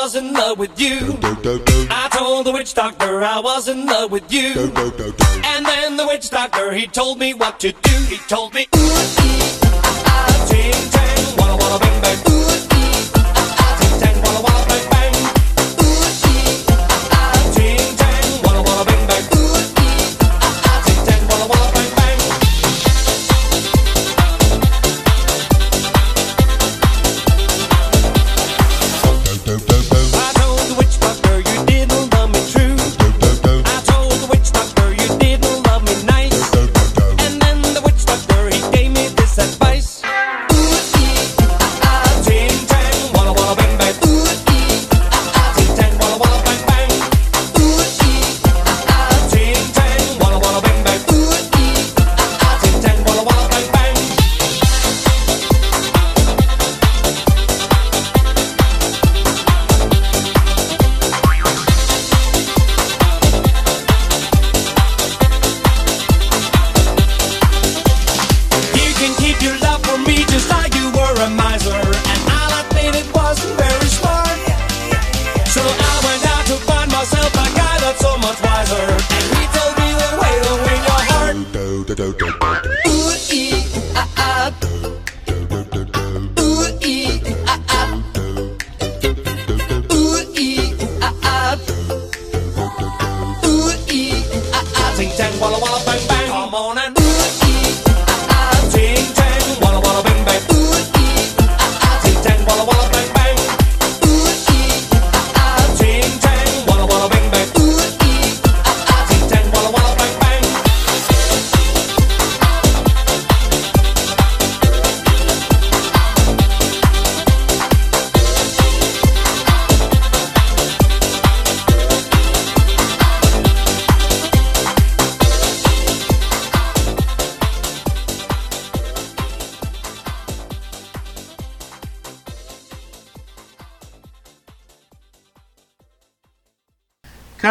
Was 0.10 0.16
in 0.16 0.34
love 0.34 0.58
with 0.58 0.82
you. 0.82 0.98
I 1.22 2.10
told 2.12 2.48
the 2.48 2.52
witch 2.52 2.74
doctor 2.74 3.22
I 3.22 3.40
was 3.40 3.68
in 3.68 3.86
love 3.86 4.10
with 4.12 4.34
you. 4.34 4.54
And 5.44 5.64
then 5.64 5.98
the 5.98 6.08
witch 6.08 6.32
doctor 6.32 6.72
he 6.74 6.88
told 6.88 7.20
me 7.20 7.36
what 7.36 7.60
to 7.60 7.72
do. 7.72 7.96
He 8.08 8.18
told 8.28 8.56
me 8.56 8.66
ooh 8.76 8.80
ee 8.80 9.54
ah 10.08 10.99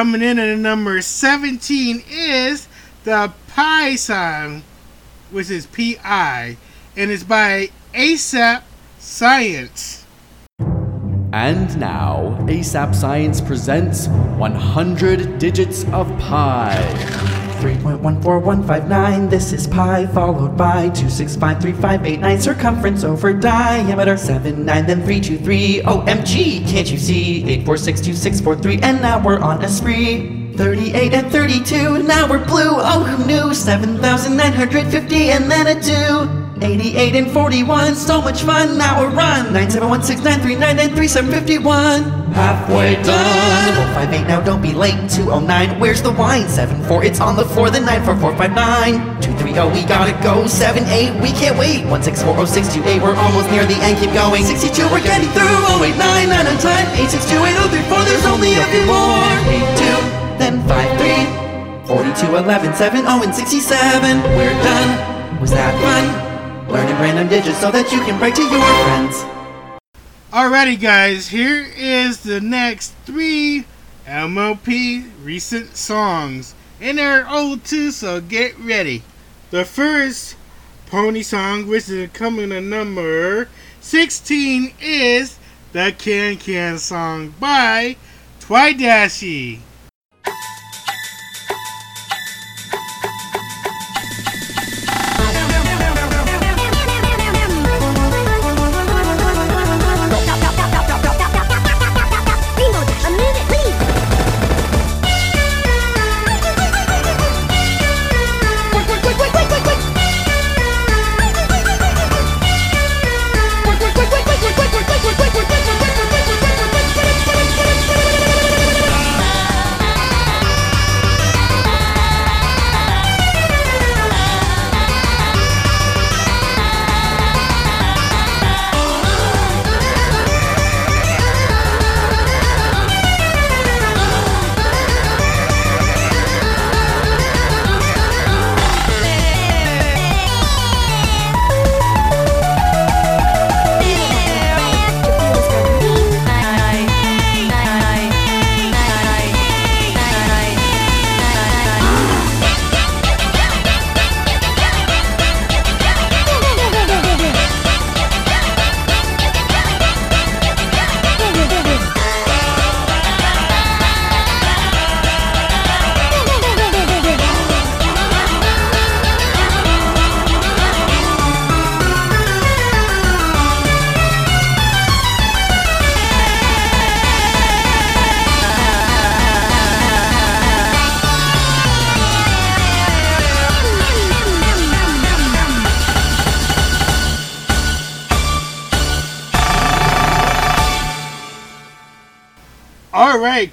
Coming 0.08 0.22
in 0.22 0.38
at 0.38 0.58
number 0.58 1.02
17 1.02 2.02
is 2.08 2.66
The 3.04 3.30
Pi 3.48 3.94
Song, 3.96 4.62
which 5.30 5.50
is 5.50 5.66
P 5.66 5.98
I, 6.02 6.56
and 6.96 7.10
it's 7.10 7.24
by 7.24 7.68
ASAP 7.92 8.62
Science. 8.98 10.06
And 11.34 11.78
now, 11.78 12.38
ASAP 12.48 12.94
Science 12.94 13.42
presents 13.42 14.08
100 14.08 15.38
Digits 15.38 15.84
of 15.92 16.08
Pi. 16.18 17.07
3.14159, 17.58 19.28
this 19.28 19.52
is 19.52 19.66
pi, 19.66 20.06
followed 20.06 20.56
by 20.56 20.88
2653589, 20.90 22.40
circumference 22.40 23.04
over 23.04 23.32
diameter 23.32 24.16
79, 24.16 24.64
then 24.86 25.02
323, 25.02 25.82
OMG, 25.82 26.68
can't 26.68 26.90
you 26.90 26.98
see? 26.98 27.44
846263, 27.44 28.80
and 28.82 29.02
now 29.02 29.22
we're 29.22 29.40
on 29.40 29.64
a 29.64 29.68
spree. 29.68 30.38
38 30.56 31.14
and 31.14 31.30
32. 31.30 32.02
Now 32.02 32.28
we're 32.28 32.44
blue. 32.44 32.72
Oh, 32.74 33.04
who 33.04 33.24
knew? 33.26 33.54
7,950 33.54 35.30
and 35.30 35.48
then 35.48 35.68
a 35.68 35.80
2. 35.80 36.47
88 36.62 37.14
and 37.14 37.30
41. 37.30 37.94
So 37.94 38.20
much 38.20 38.42
fun. 38.42 38.76
Now 38.78 39.00
we're 39.00 39.10
run. 39.10 39.46
971693993 39.54 42.34
Halfway 42.34 42.96
done. 43.02 43.74
458 43.94 44.26
now 44.26 44.40
don't 44.40 44.60
be 44.62 44.72
late. 44.72 45.08
209. 45.10 45.78
Where's 45.80 46.02
the 46.02 46.10
wine? 46.12 46.48
74. 46.48 47.04
It's 47.04 47.20
on 47.20 47.36
the 47.36 47.44
floor. 47.44 47.70
The 47.70 47.80
94459. 47.80 49.20
230. 49.22 49.74
We 49.74 49.84
gotta 49.86 50.12
go. 50.22 50.46
78. 50.46 51.20
We 51.22 51.30
can't 51.32 51.58
wait. 51.58 51.84
1640628. 51.86 53.02
We're 53.02 53.16
almost 53.16 53.50
near 53.50 53.66
the 53.66 53.76
end. 53.82 53.98
Keep 53.98 54.12
going. 54.14 54.44
62. 54.44 54.88
We're 54.90 55.02
getting 55.02 55.28
through. 55.30 55.82
089. 55.82 56.28
Nine 56.28 56.46
on 56.46 56.58
time. 56.58 56.86
862 56.94 57.34
8034. 57.34 58.04
There's 58.04 58.26
only 58.26 58.54
a 58.54 58.64
few 58.70 58.84
more. 58.86 59.38
82. 59.46 59.98
Then 60.38 60.62
53. 60.66 61.48
42, 61.88 62.36
11, 62.36 62.74
7, 62.74 63.04
oh, 63.06 63.22
and 63.22 63.34
67. 63.34 64.22
We're 64.36 64.52
done. 64.62 65.40
Was 65.40 65.50
that 65.52 65.72
fun? 65.80 66.27
Learning 66.68 66.96
random 66.96 67.28
digits 67.28 67.60
so 67.62 67.70
that 67.70 67.90
you 67.90 67.98
can 68.00 68.18
brag 68.18 68.34
to 68.34 68.42
your 68.42 68.60
friends. 68.84 69.24
Alrighty, 70.30 70.78
guys, 70.78 71.28
here 71.28 71.66
is 71.74 72.20
the 72.20 72.42
next 72.42 72.92
three 73.06 73.64
MLP 74.06 75.10
recent 75.24 75.78
songs. 75.78 76.54
And 76.78 76.98
they're 76.98 77.26
old 77.26 77.64
too, 77.64 77.90
so 77.90 78.20
get 78.20 78.58
ready. 78.58 79.02
The 79.50 79.64
first 79.64 80.36
pony 80.86 81.22
song, 81.22 81.66
which 81.66 81.88
is 81.88 82.10
coming 82.12 82.50
to 82.50 82.60
number 82.60 83.48
16, 83.80 84.74
is 84.78 85.38
the 85.72 85.94
Can 85.96 86.36
Can 86.36 86.76
song 86.76 87.34
by 87.40 87.96
Twidashi. 88.40 89.60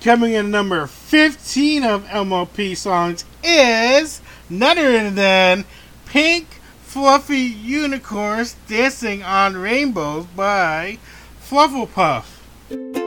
Coming 0.06 0.34
in 0.34 0.51
number 0.51 0.86
15 0.86 1.84
of 1.84 2.03
MLP 2.06 2.78
songs 2.78 3.26
is 3.43 4.22
none 4.47 4.78
other 4.78 5.10
than 5.10 5.66
Pink 6.06 6.45
Fluffy 6.84 7.39
Unicorns 7.39 8.56
Dancing 8.68 9.24
on 9.24 9.58
Rainbows 9.58 10.28
by 10.28 10.99
Flufflepuff. 11.49 13.05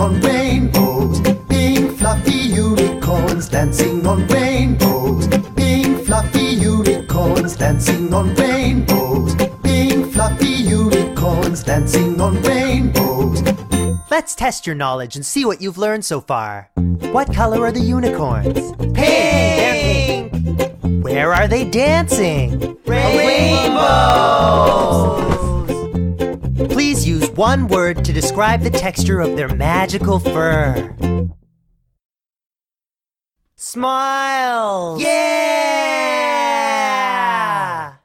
On 0.00 0.20
rainbows. 0.22 1.20
Pink 1.48 1.96
fluffy 1.98 2.32
unicorns 2.32 3.48
dancing 3.48 4.06
on 4.06 4.26
rainbows. 4.28 5.28
Pink 5.54 6.04
fluffy 6.06 6.40
unicorns 6.40 7.54
dancing 7.56 8.12
on 8.14 8.34
rainbows. 8.34 9.34
Pink 9.62 10.12
fluffy 10.12 10.46
unicorns 10.46 11.62
dancing 11.62 12.18
on 12.20 12.40
rainbows. 12.42 13.42
Let's 14.10 14.34
test 14.34 14.66
your 14.66 14.74
knowledge 14.74 15.16
and 15.16 15.24
see 15.24 15.44
what 15.44 15.60
you've 15.60 15.78
learned 15.78 16.04
so 16.04 16.20
far. 16.20 16.70
What 17.12 17.32
color 17.32 17.64
are 17.66 17.72
the 17.72 17.80
unicorns? 17.80 18.72
Pink! 18.78 18.96
They're 18.96 20.30
pink. 20.30 21.04
Where 21.04 21.32
are 21.34 21.46
they 21.46 21.68
dancing? 21.68 22.76
Rainbows! 22.86 24.30
Please 26.72 27.06
use 27.06 27.19
one 27.36 27.68
word 27.68 28.04
to 28.04 28.12
describe 28.12 28.62
the 28.62 28.70
texture 28.70 29.20
of 29.20 29.36
their 29.36 29.48
magical 29.48 30.18
fur. 30.18 30.94
Smile! 33.56 34.96
Yeah! 34.98 35.20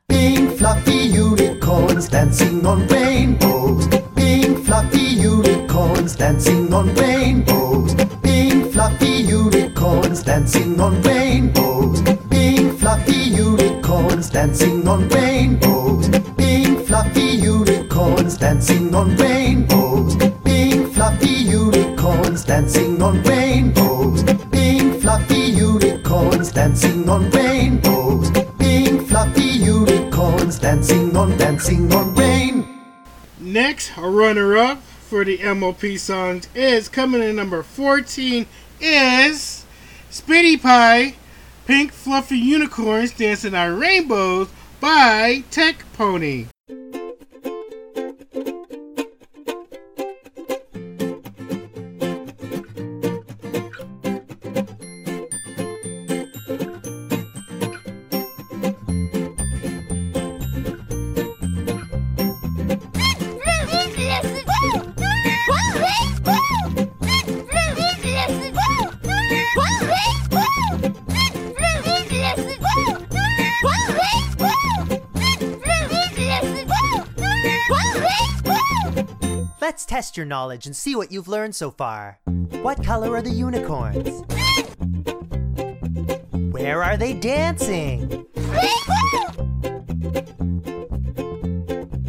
Pink 0.10 0.58
fluffy 0.58 0.92
unicorns 0.92 2.08
dancing 2.10 2.66
on 2.66 2.88
rainbows. 2.88 3.88
Pink 4.16 4.66
fluffy 4.66 5.00
unicorns 5.00 6.16
dancing 6.16 6.74
on 6.74 6.94
rainbows. 6.96 7.96
Pink 8.22 8.72
fluffy 8.74 9.08
unicorns 9.08 10.24
dancing 10.24 10.80
on 10.80 11.02
rainbows. 11.02 12.02
Pink 12.30 12.78
fluffy 12.80 13.14
unicorns 13.14 14.30
dancing 14.30 14.88
on 14.88 15.08
rainbows. 15.10 16.10
Unicorns 18.06 18.38
dancing 18.38 18.94
on 18.94 19.18
rainbows. 19.18 20.16
Pink 20.44 20.94
fluffy 20.94 21.28
unicorns 21.28 22.44
dancing 22.44 23.02
on 23.02 23.24
rainbows. 23.24 24.24
Pink 24.52 25.02
fluffy 25.02 25.40
unicorns 25.40 26.52
dancing 26.52 27.10
on 27.10 27.32
rainbows. 27.32 28.30
Pink 28.60 29.08
fluffy 29.08 29.42
unicorns 29.42 30.60
dancing 30.60 31.18
on 31.18 31.36
dancing 31.38 31.92
on 31.92 32.14
rain. 32.14 32.80
Next, 33.40 33.98
a 33.98 34.08
runner 34.08 34.56
up 34.56 34.84
for 34.84 35.26
the 35.26 35.40
MOP 35.56 35.98
songs 35.98 36.48
is 36.54 36.88
coming 36.88 37.24
in 37.24 37.36
number 37.36 37.64
14 37.64 38.46
is 38.80 39.66
Spitty 40.12 40.62
Pie 40.62 41.16
Pink 41.66 41.92
Fluffy 41.92 42.38
Unicorns 42.38 43.14
Dancing 43.14 43.56
on 43.56 43.80
Rainbows 43.80 44.50
by 44.80 45.44
Tech 45.50 45.86
Pony. 45.94 46.46
Test 79.96 80.18
your 80.18 80.26
knowledge 80.26 80.66
and 80.66 80.76
see 80.76 80.94
what 80.94 81.10
you've 81.10 81.30
learned 81.30 81.56
so 81.56 81.72
far. 81.72 82.20
What 82.62 82.84
color 82.84 83.16
are 83.16 83.22
the 83.22 83.30
unicorns? 83.30 84.24
Where 86.52 86.84
are 86.84 86.98
they 86.98 87.14
dancing? 87.14 88.26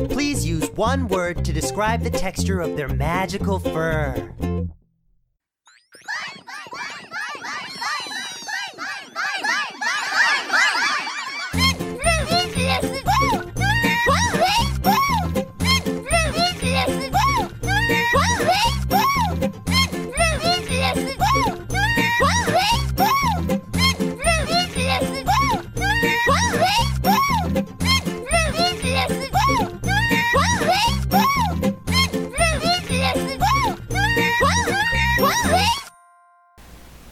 Please 0.09 0.45
use 0.45 0.68
one 0.70 1.07
word 1.07 1.45
to 1.45 1.53
describe 1.53 2.03
the 2.03 2.11
texture 2.11 2.59
of 2.59 2.76
their 2.76 2.89
magical 2.89 3.61
fur. 3.61 4.32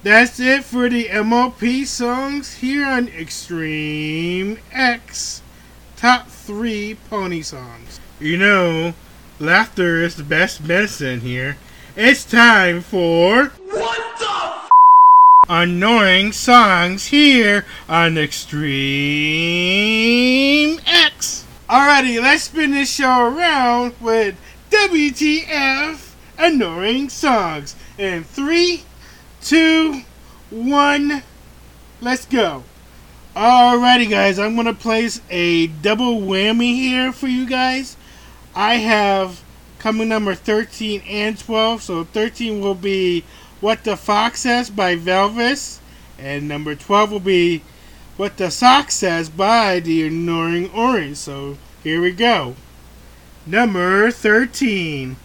That's 0.04 0.38
it 0.38 0.64
for 0.64 0.90
the 0.90 1.08
MOP 1.22 1.86
songs 1.86 2.56
here 2.56 2.84
on 2.84 3.08
Extreme 3.08 4.58
X 4.70 5.40
Top 5.96 6.28
3 6.28 6.98
Pony 7.08 7.40
Songs. 7.40 8.00
You 8.20 8.36
know, 8.36 8.92
laughter 9.40 10.02
is 10.02 10.16
the 10.16 10.22
best 10.22 10.62
medicine 10.62 11.20
here. 11.20 11.56
It's 11.96 12.22
time 12.22 12.82
for. 12.82 13.46
What 13.46 14.18
the 14.18 14.26
f- 14.28 14.68
Annoying 15.48 16.32
songs 16.32 17.06
here 17.06 17.64
on 17.88 18.18
Extreme 18.18 18.60
X. 20.86 21.46
Alrighty, 21.66 22.20
let's 22.20 22.42
spin 22.42 22.72
this 22.72 22.92
show 22.94 23.34
around 23.34 23.94
with 24.02 24.36
WTF 24.70 26.12
Annoying 26.36 27.08
Songs. 27.08 27.74
In 27.96 28.22
three, 28.22 28.82
two, 29.44 30.02
one, 30.50 31.22
let's 32.00 32.24
go. 32.24 32.64
Alrighty, 33.36 34.08
guys, 34.08 34.38
I'm 34.38 34.56
gonna 34.56 34.72
place 34.72 35.20
a 35.28 35.66
double 35.66 36.20
whammy 36.20 36.74
here 36.74 37.12
for 37.12 37.28
you 37.28 37.46
guys. 37.46 37.96
I 38.54 38.76
have 38.76 39.42
coming 39.78 40.08
number 40.08 40.34
13 40.34 41.02
and 41.06 41.38
12, 41.38 41.82
so 41.82 42.04
13 42.04 42.60
will 42.60 42.74
be 42.74 43.22
What 43.60 43.84
the 43.84 43.96
Fox 43.96 44.40
Says 44.40 44.70
by 44.70 44.96
Ylvis, 44.96 45.80
and 46.18 46.48
number 46.48 46.74
12 46.74 47.12
will 47.12 47.20
be 47.20 47.62
What 48.16 48.38
the 48.38 48.50
Sock 48.50 48.90
Says 48.90 49.28
by 49.28 49.80
The 49.80 50.06
Annoying 50.06 50.70
Orange. 50.70 51.18
So 51.18 51.58
here 51.82 52.00
we 52.00 52.12
go. 52.12 52.56
Number 53.44 54.10
13. 54.10 55.16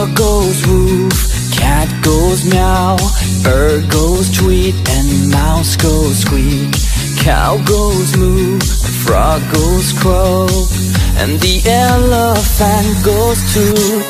Dog 0.00 0.16
goes 0.16 0.66
woof, 0.66 1.12
cat 1.52 1.88
goes 2.02 2.42
meow, 2.50 2.96
bird 3.44 3.90
goes 3.90 4.30
tweet, 4.34 4.74
and 4.88 5.30
mouse 5.30 5.76
goes 5.76 6.20
squeak. 6.20 6.72
Cow 7.18 7.58
goes 7.66 8.16
moo, 8.16 8.58
frog 9.04 9.42
goes 9.52 9.92
croak, 10.00 10.72
and 11.20 11.38
the 11.44 11.60
elephant 11.68 13.04
goes 13.04 13.44
toot. 13.52 14.08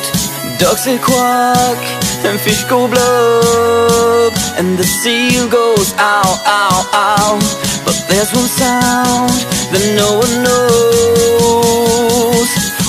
Ducks 0.59 0.85
say 0.85 0.97
quack, 0.97 1.77
and 2.23 2.39
fish 2.39 2.63
go 2.69 2.87
blub, 2.87 4.33
and 4.55 4.77
the 4.77 4.85
seal 4.85 5.49
goes 5.49 5.93
ow, 5.97 6.39
ow, 6.45 6.87
ow. 6.93 7.37
But 7.83 8.01
there's 8.07 8.31
one 8.31 8.47
sound 8.47 9.35
that 9.75 9.83
no 9.99 10.19
one 10.23 10.35
knows. 10.47 10.71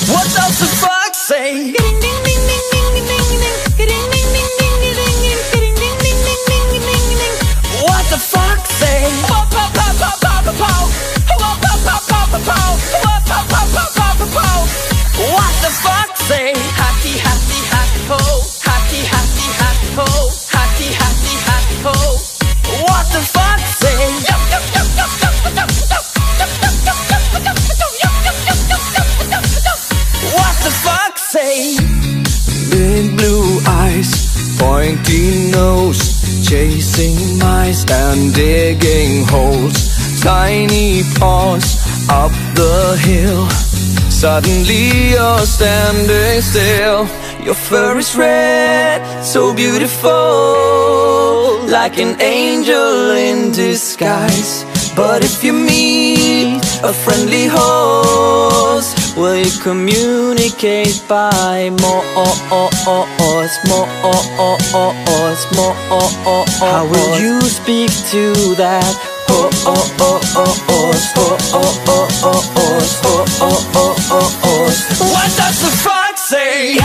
What 0.06 0.26
does 0.38 0.54
the 0.60 0.70
fox 0.78 1.18
say? 1.18 1.74
Say? 31.42 31.76
Big 32.70 33.16
blue 33.16 33.60
eyes, 33.66 34.10
pointy 34.58 35.50
nose, 35.50 36.02
chasing 36.48 37.38
mice 37.38 37.84
and 37.90 38.34
digging 38.34 39.24
holes. 39.26 39.78
Tiny 40.20 41.02
paws 41.18 41.66
up 42.08 42.32
the 42.54 42.96
hill. 43.06 43.48
Suddenly 44.10 45.10
you're 45.14 45.46
standing 45.56 46.40
still. 46.40 47.08
Your 47.44 47.54
fur 47.54 47.98
is 47.98 48.14
red, 48.16 49.00
so 49.24 49.52
beautiful, 49.52 50.10
like 51.66 51.98
an 51.98 52.20
angel 52.20 53.10
in 53.28 53.50
disguise. 53.50 54.64
But 54.94 55.24
if 55.24 55.42
you 55.42 55.52
meet 55.52 56.62
a 56.84 56.92
friendly 56.92 57.46
host, 57.46 59.01
will 59.16 59.36
you 59.36 59.50
communicate 59.62 61.02
by 61.08 61.70
more, 61.80 62.04
more, 65.56 66.14
more? 66.24 66.44
How 66.58 66.86
will 66.86 67.20
you 67.20 67.40
speak 67.42 67.90
to 68.10 68.32
that? 68.56 68.84
Oh, 69.28 69.50
oh, 69.66 69.90
oh, 70.00 70.20
oh, 70.36 70.60
oh, 70.68 70.92
oh, 71.14 71.38
oh, 71.52 71.70
oh, 71.88 72.08
oh, 72.22 72.40
oh, 72.54 72.80
oh, 73.02 73.26
oh, 73.40 73.58
oh, 73.74 73.96
oh, 74.10 74.40
oh. 74.44 75.12
What 75.12 75.30
does 75.36 75.58
the 75.62 75.70
fox 75.82 76.20
say? 76.28 76.76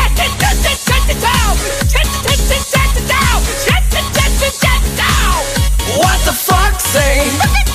What 5.99 6.19
the 6.25 6.32
fox 6.34 6.84
say? 6.84 7.66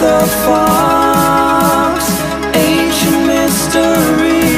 The 0.00 0.20
fox, 0.46 1.96
ancient 2.54 3.26
mystery, 3.26 4.48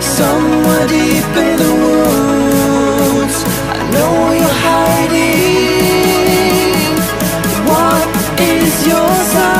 somewhere 0.00 0.86
deep 0.88 1.36
in 1.44 1.56
the 1.56 1.72
woods. 1.84 3.38
I 3.72 3.80
know 3.94 4.32
you're 4.40 4.58
hiding. 4.68 5.88
What 7.66 8.08
is 8.38 8.86
your 8.86 9.14
sound? 9.32 9.57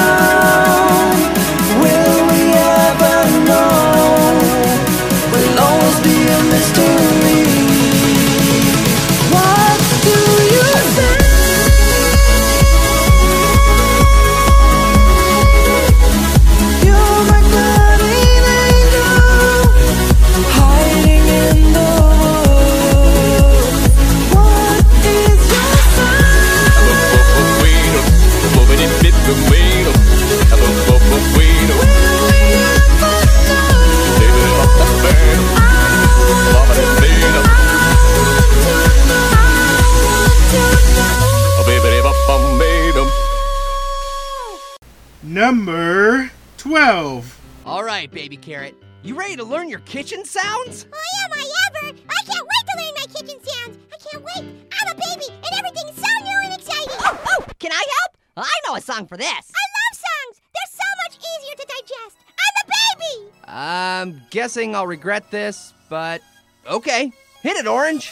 Baby 48.28 48.36
carrot. 48.36 48.74
You 49.02 49.18
ready 49.18 49.36
to 49.36 49.44
learn 49.44 49.70
your 49.70 49.78
kitchen 49.80 50.22
sounds? 50.22 50.86
Oh, 50.92 51.24
am 51.24 51.32
I 51.32 51.50
ever? 51.68 51.86
I 51.86 52.22
can't 52.26 52.46
wait 52.46 52.64
to 52.68 52.74
learn 52.76 52.94
my 52.94 53.06
kitchen 53.06 53.40
sounds. 53.42 53.78
I 53.90 53.96
can't 53.96 54.22
wait. 54.22 54.68
I'm 54.70 54.88
a 54.90 54.94
baby, 54.94 55.32
and 55.32 55.58
everything's 55.58 55.96
so 55.96 56.24
new 56.24 56.38
and 56.44 56.52
exciting. 56.52 56.94
Oh, 56.98 57.24
oh, 57.26 57.44
can 57.58 57.72
I 57.72 57.82
help? 58.02 58.18
I 58.36 58.52
know 58.66 58.76
a 58.76 58.82
song 58.82 59.06
for 59.06 59.16
this. 59.16 59.26
I 59.26 59.32
love 59.32 59.94
songs. 59.94 60.42
They're 60.52 60.74
so 60.74 60.84
much 61.04 61.16
easier 61.16 61.54
to 61.56 61.66
digest. 61.68 62.18
I'm 62.28 62.54
a 62.60 62.70
baby. 62.98 63.32
I'm 63.46 64.22
guessing 64.28 64.76
I'll 64.76 64.86
regret 64.86 65.30
this, 65.30 65.72
but 65.88 66.20
okay. 66.66 67.10
Hit 67.40 67.56
it, 67.56 67.66
Orange. 67.66 68.10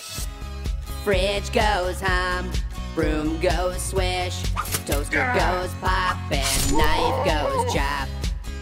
Fridge 1.05 1.53
goes 1.53 2.01
hum, 2.01 2.51
broom 2.95 3.39
goes 3.41 3.83
swish, 3.83 4.43
toaster 4.87 5.31
goes 5.39 5.75
pop, 5.75 6.17
and 6.33 6.73
knife 6.73 7.27
goes 7.27 7.75
chop. 7.75 8.09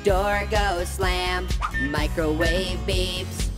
Door 0.05 0.49
goes 0.51 0.89
slam, 0.89 1.49
microwave 1.89 2.79
beeps, 2.87 3.49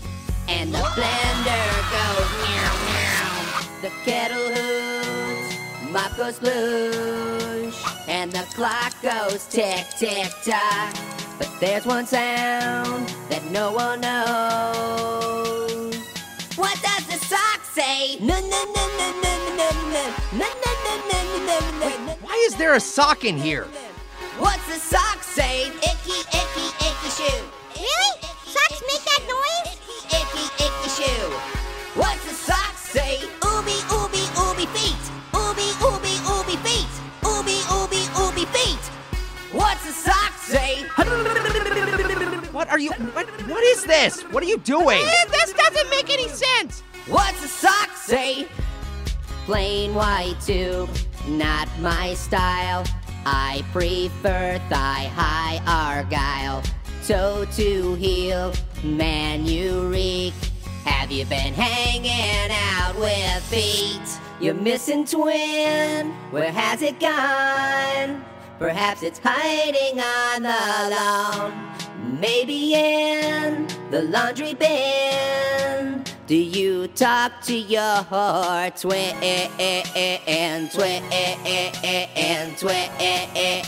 and 0.46 0.72
the 0.72 0.78
blender 0.78 1.68
goes 1.90 2.30
meow 2.40 2.74
meow. 2.86 3.34
The 3.82 3.90
kettle 4.04 4.48
hoots, 4.54 5.56
mop 5.90 6.16
goes 6.16 6.38
sploosh, 6.38 8.08
and 8.08 8.30
the 8.30 8.46
clock 8.54 8.94
goes 9.02 9.44
tick 9.48 9.86
tick 9.98 10.30
tock. 10.44 10.94
But 11.36 11.50
there's 11.58 11.84
one 11.84 12.06
sound 12.06 13.08
that 13.28 13.44
no 13.50 13.72
one 13.72 14.02
knows. 14.02 15.96
What 16.54 16.80
does 16.80 17.06
the 17.08 17.18
sock 17.26 17.64
say? 17.64 18.18
Why 22.20 22.36
is 22.46 22.54
there 22.54 22.74
a 22.74 22.80
sock 22.80 23.24
in 23.24 23.36
here? 23.36 23.66
What's 24.38 24.66
the 24.66 24.78
sock 24.78 25.22
say? 25.22 25.68
Icky, 25.68 26.20
icky, 26.28 26.66
icky 26.84 27.10
shoe. 27.16 27.42
Really? 27.74 28.12
Socks 28.44 28.82
make 28.86 29.02
that 29.08 29.22
noise? 29.26 29.78
Icky, 30.12 30.44
icky 30.62 30.88
shoe. 30.90 31.30
What's 31.94 32.22
the 32.24 32.34
sock 32.34 32.76
say? 32.76 33.18
Ooby, 33.40 33.76
ooby, 33.88 34.24
ooby 34.36 34.66
feet. 34.76 35.04
Ooby, 35.32 35.68
ooby, 35.80 36.14
ooby 36.28 36.56
feet. 36.66 36.92
Ooby, 37.22 37.56
ooby, 37.72 38.02
ooby 38.20 38.46
feet. 38.48 38.84
What's 39.52 39.86
the 39.86 39.92
sock 39.92 40.32
say? 40.38 40.82
What 42.52 42.68
are 42.68 42.78
you? 42.78 42.90
What, 42.92 43.26
what 43.48 43.64
is 43.64 43.84
this? 43.84 44.22
What 44.24 44.42
are 44.42 44.46
you 44.46 44.58
doing? 44.58 45.00
Eh, 45.02 45.24
this 45.30 45.54
doesn't 45.54 45.90
make 45.90 46.10
any 46.10 46.28
sense. 46.28 46.82
What's 47.06 47.40
the 47.40 47.48
sock 47.48 47.96
say? 47.96 48.48
Plain 49.46 49.94
white 49.94 50.36
tube, 50.44 50.90
not 51.26 51.68
my 51.80 52.12
style. 52.14 52.84
I 53.28 53.64
prefer 53.72 54.60
thigh 54.68 55.10
high 55.12 55.60
argyle. 55.66 56.62
Toe 57.04 57.44
to 57.56 57.94
heel, 57.94 58.52
man, 58.84 59.44
you 59.44 59.88
reek. 59.88 60.32
Have 60.84 61.10
you 61.10 61.24
been 61.24 61.52
hanging 61.52 62.52
out 62.52 62.96
with 62.96 63.42
feet? 63.46 64.20
You're 64.40 64.54
missing 64.54 65.04
twin. 65.04 66.12
Where 66.30 66.52
has 66.52 66.82
it 66.82 67.00
gone? 67.00 68.24
Perhaps 68.58 69.02
it's 69.02 69.20
hiding 69.22 70.00
on 70.00 70.42
the 70.42 70.94
lawn. 70.96 71.52
Maybe 72.18 72.74
in 72.74 73.66
the 73.90 74.02
laundry 74.02 74.54
bin. 74.54 76.02
Do 76.26 76.34
you 76.34 76.88
talk 76.88 77.42
to 77.42 77.54
your 77.54 78.02
twin? 78.70 78.72
Twin, 78.72 79.10
twin, 80.70 81.02
twin. 82.56 82.90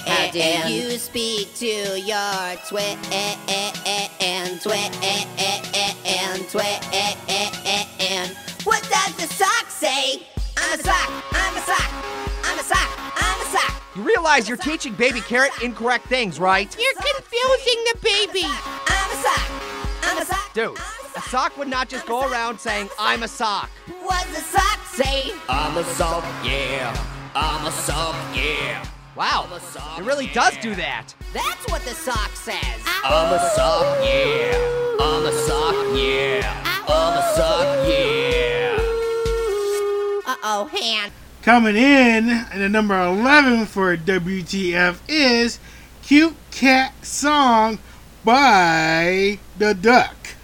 How 0.07 0.31
do 0.33 0.73
you 0.73 0.99
speak 0.99 1.55
to 1.57 2.01
your 2.01 2.57
twin? 2.67 2.97
Twin, 4.61 4.93
twin. 6.49 6.81
What 8.65 8.83
does 8.91 9.15
the 9.17 9.27
sock 9.35 9.71
say? 9.71 10.23
I'm 10.57 10.81
a 10.81 10.83
sock, 10.83 11.11
I'm 11.33 11.57
a 11.57 11.61
sock, 11.61 11.93
I'm 12.43 12.59
a 12.59 12.59
sock, 12.59 12.59
I'm 12.59 12.59
a 12.59 12.63
sock. 12.63 12.98
You 13.99 14.05
realize 14.05 14.49
you're 14.49 14.57
teaching 14.57 14.95
baby 14.95 15.21
carrot 15.21 15.51
incorrect 15.61 16.07
things, 16.07 16.39
right? 16.39 16.73
You're 16.79 16.95
confusing 16.95 17.85
the 17.91 17.99
baby. 18.01 18.45
I'm 18.45 19.11
a 19.11 19.17
sock, 19.17 19.51
I'm 20.03 20.19
a 20.19 20.25
sock. 20.25 20.55
Dude, 20.55 20.79
a 21.17 21.21
sock 21.23 21.57
would 21.59 21.67
not 21.67 21.89
just 21.89 22.07
go 22.07 22.31
around 22.31 22.61
saying, 22.61 22.91
I'm 22.97 23.25
a 23.25 23.29
sock. 23.29 23.69
What 24.05 24.25
does 24.27 24.37
the 24.37 24.59
sock 24.59 24.87
say? 24.87 25.33
I'm 25.49 25.77
a 25.77 25.83
sock, 25.83 26.23
yeah. 26.45 26.97
I'm 27.35 27.67
a 27.67 27.73
sock, 27.73 28.15
yeah. 28.37 28.87
Wow, 29.17 29.49
it 29.99 30.05
really 30.05 30.29
does 30.29 30.57
do 30.59 30.77
that. 30.77 31.13
That's 31.35 31.69
what 31.69 31.83
the 31.83 31.91
sock 31.91 32.31
says. 32.37 32.63
I'm 33.03 33.35
a 33.35 33.51
sock, 33.57 33.99
yeah. 34.05 34.97
I'm 35.01 35.27
a 35.27 35.33
sock, 35.33 35.75
yeah. 35.99 36.85
I'm 36.87 37.19
a 37.19 37.35
sock, 37.35 37.89
yeah. 37.89 38.77
Uh 40.25 40.37
oh, 40.45 40.71
hand. 40.71 41.11
Coming 41.49 41.77
in 41.77 42.29
at 42.29 42.59
the 42.59 42.69
number 42.69 42.95
11 43.03 43.65
for 43.65 43.97
WTF 43.97 44.99
is 45.09 45.59
Cute 46.03 46.37
Cat 46.51 46.93
Song 47.03 47.79
by 48.23 49.39
The 49.57 49.73
Duck. 49.73 50.35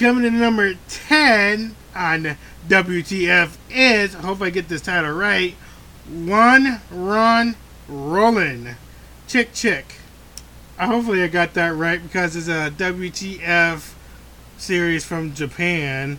Coming 0.00 0.24
in 0.24 0.40
number 0.40 0.72
10 0.88 1.76
on 1.94 2.36
WTF 2.66 3.58
is, 3.68 4.16
I 4.16 4.20
hope 4.20 4.40
I 4.40 4.48
get 4.48 4.66
this 4.66 4.80
title 4.80 5.12
right, 5.12 5.52
One 6.08 6.80
Run 6.90 7.54
Rollin'. 7.86 8.76
Chick 9.28 9.52
Chick. 9.52 9.96
Hopefully 10.78 11.22
I 11.22 11.28
got 11.28 11.52
that 11.52 11.74
right 11.74 12.02
because 12.02 12.34
it's 12.34 12.48
a 12.48 12.70
WTF 12.70 13.92
series 14.56 15.04
from 15.04 15.34
Japan 15.34 16.18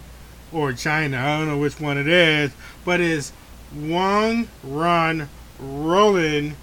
or 0.51 0.73
China. 0.73 1.17
I 1.17 1.39
don't 1.39 1.47
know 1.47 1.57
which 1.57 1.79
one 1.79 1.97
it 1.97 2.07
is, 2.07 2.51
but 2.85 3.01
it's 3.01 3.31
One 3.73 4.47
Run 4.63 5.27
Rollin' 5.59 6.55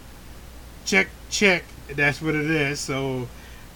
Check 0.84 1.08
Check. 1.30 1.64
That's 1.96 2.22
what 2.22 2.36
it 2.36 2.48
is. 2.48 2.78
So 2.78 3.26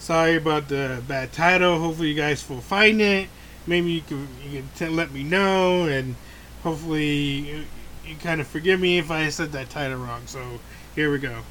sorry 0.03 0.34
about 0.34 0.68
the 0.68 1.00
bad 1.07 1.32
title. 1.32 1.78
Hopefully 1.78 2.09
you 2.09 2.14
guys 2.14 2.48
will 2.50 2.61
find 2.61 3.00
it. 3.00 3.28
Maybe 3.66 3.92
you 3.92 4.00
can 4.03 4.26
you 4.50 4.64
can 4.76 4.96
let 4.96 5.12
me 5.12 5.22
know, 5.22 5.86
and 5.86 6.16
hopefully 6.64 7.07
you, 7.07 7.64
you 8.05 8.16
kind 8.16 8.40
of 8.40 8.48
forgive 8.48 8.80
me 8.80 8.98
if 8.98 9.11
I 9.11 9.28
said 9.28 9.53
that 9.53 9.70
title 9.70 9.98
wrong. 9.98 10.22
So 10.26 10.59
here 10.96 11.12
we 11.12 11.18
go. 11.18 11.42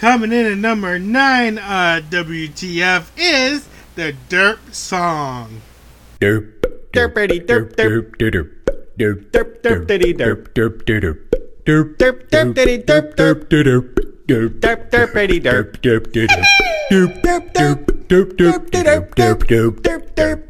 Coming 0.00 0.32
in 0.32 0.46
at 0.46 0.56
number 0.56 0.98
nine, 0.98 1.58
uh, 1.58 2.00
WTF 2.08 3.10
is 3.18 3.68
the 3.96 4.14
Derp 4.30 4.72
song. 4.72 5.60
Derp. 6.18 6.54
Derpity 6.94 7.44
derp 7.44 7.76
derp. 7.76 8.16
derp 8.16 8.48
derp 8.96 9.30
Derp 9.30 9.60
derp 9.60 9.86
diddy 9.86 10.14
derp. 10.14 10.54
derp 10.54 10.86
derp 10.86 11.20
derp 11.66 11.98
Derp 11.98 12.28
derp 12.30 12.54
diddy 12.54 12.78
derp 12.78 13.14
derp. 13.14 13.48
derp 13.50 13.84
derp 14.26 14.60
Derp 14.60 14.90
derpity 14.90 15.38
derp. 15.38 15.82
derp 15.82 16.10
derp 16.10 16.12
derp 16.14 16.32
derp 16.88 17.22
derp 17.22 17.22
derp 17.22 17.84
derp 18.08 18.38
derp 18.40 18.70
derp 18.72 19.14
derp 19.20 19.46
derp 19.46 19.82
derp 19.82 20.14
derp 20.16 20.49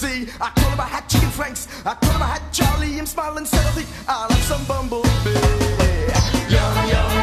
see. 0.00 0.26
I 0.40 0.50
told 0.56 0.72
him 0.72 0.80
I 0.80 0.88
had 0.88 1.08
chicken 1.08 1.28
franks. 1.30 1.68
I 1.84 1.94
told 1.94 2.14
him 2.14 2.22
I 2.22 2.38
had 2.38 2.52
Charlie. 2.52 2.98
I'm 2.98 3.06
smiling, 3.06 3.44
so 3.44 3.58
I 4.08 4.26
love 4.30 4.42
some 4.44 4.64
bumblebee. 4.64 5.08
Yum, 6.52 6.88
yum. 6.88 7.19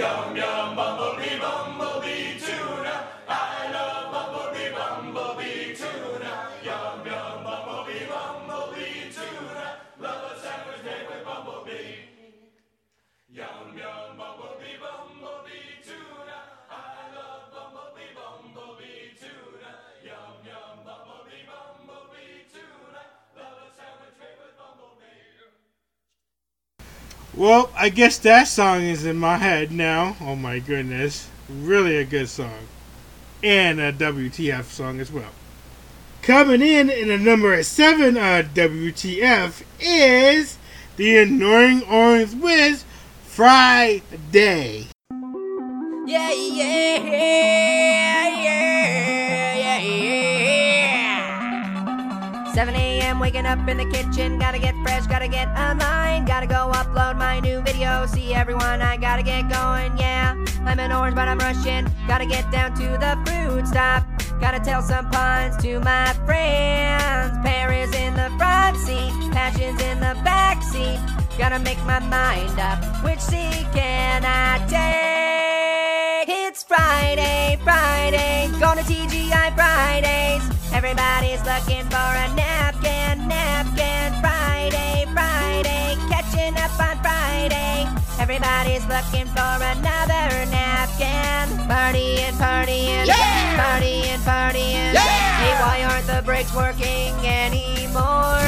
Yum 0.00 0.36
yum 0.36 0.76
bumblebee, 0.76 1.38
bumblebee 1.42 2.38
tuna. 2.40 2.79
Well, 27.40 27.72
I 27.74 27.88
guess 27.88 28.18
that 28.18 28.46
song 28.48 28.82
is 28.82 29.06
in 29.06 29.16
my 29.16 29.38
head 29.38 29.72
now. 29.72 30.14
Oh 30.20 30.36
my 30.36 30.58
goodness. 30.58 31.26
Really 31.48 31.96
a 31.96 32.04
good 32.04 32.28
song. 32.28 32.68
And 33.42 33.80
a 33.80 33.94
WTF 33.94 34.64
song 34.64 35.00
as 35.00 35.10
well. 35.10 35.30
Coming 36.20 36.60
in 36.60 36.90
in 36.90 37.10
a 37.10 37.16
number 37.16 37.62
seven 37.62 38.18
uh, 38.18 38.20
on 38.20 38.44
WTF 38.52 39.62
is 39.80 40.58
the 40.96 41.16
Annoying 41.16 41.82
Orange 41.84 42.34
Whiz 42.34 42.84
Friday. 43.24 44.88
Yeah, 45.08 45.96
yeah, 46.06 46.98
yeah, 46.98 48.28
yeah, 49.56 49.80
yeah. 49.80 50.92
7 52.52 52.74
a.m. 52.74 52.89
waking 53.30 53.46
up 53.46 53.68
in 53.68 53.76
the 53.76 53.84
kitchen. 53.84 54.38
Gotta 54.40 54.58
get 54.58 54.74
fresh, 54.82 55.06
gotta 55.06 55.28
get 55.28 55.46
online. 55.48 56.24
Gotta 56.24 56.48
go 56.48 56.72
upload 56.74 57.16
my 57.16 57.38
new 57.38 57.60
video. 57.60 58.04
See 58.06 58.34
everyone, 58.34 58.82
I 58.82 58.96
gotta 58.96 59.22
get 59.22 59.42
going, 59.42 59.96
yeah. 59.96 60.34
I'm 60.64 60.80
an 60.80 60.90
orange, 60.90 61.14
but 61.14 61.28
I'm 61.28 61.38
rushing. 61.38 61.86
Gotta 62.08 62.26
get 62.26 62.50
down 62.50 62.74
to 62.74 62.88
the 62.98 63.12
fruit 63.24 63.68
stop. 63.68 64.04
Gotta 64.40 64.58
tell 64.58 64.82
some 64.82 65.08
puns 65.10 65.56
to 65.62 65.78
my 65.80 66.12
friends. 66.26 67.38
Paris 67.44 67.94
in 67.94 68.14
the 68.14 68.30
front 68.36 68.76
seat, 68.78 69.12
passions 69.32 69.80
in 69.80 70.00
the 70.00 70.14
back 70.24 70.60
seat. 70.64 70.98
Gotta 71.38 71.60
make 71.60 71.78
my 71.84 72.00
mind 72.00 72.58
up. 72.58 72.78
Which 73.04 73.20
seat 73.20 73.66
can 73.72 74.24
I 74.24 74.58
take? 74.66 76.28
It's 76.48 76.64
Friday, 76.64 77.60
Friday. 77.62 78.48
To 78.60 78.86
TGI 78.86 79.54
Fridays. 79.54 80.59
Everybody's 80.72 81.42
looking 81.44 81.84
for 81.90 82.10
a 82.24 82.26
napkin, 82.34 83.28
napkin. 83.28 84.12
Friday, 84.20 85.04
Friday. 85.12 85.96
Catching 86.08 86.56
up 86.56 86.72
on 86.78 86.96
Friday. 87.02 87.86
Everybody's 88.18 88.86
looking 88.86 89.26
for 89.34 89.54
another 89.74 90.26
napkin. 90.50 91.46
Partying, 91.68 92.32
partying, 92.38 93.06
Yeah! 93.06 93.56
partying, 93.58 94.18
partying. 94.24 94.94
Yeah! 94.94 95.36
Hey, 95.42 95.54
why 95.60 95.84
aren't 95.90 96.06
the 96.06 96.22
brakes 96.24 96.54
working 96.54 97.14
anymore? 97.26 98.40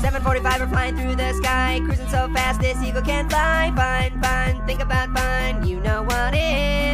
745 0.00 0.62
are 0.62 0.68
flying 0.68 0.96
through 0.96 1.16
the 1.16 1.32
sky, 1.34 1.80
cruising 1.84 2.08
so 2.08 2.28
fast 2.32 2.60
this 2.60 2.80
eagle 2.82 3.02
can 3.02 3.28
fly. 3.28 3.72
Fun, 3.74 4.20
fun, 4.22 4.66
think 4.66 4.80
about 4.80 5.08
fun. 5.16 5.66
You 5.66 5.80
know 5.80 6.02
what 6.04 6.34
it 6.34 6.38
is. 6.38 6.87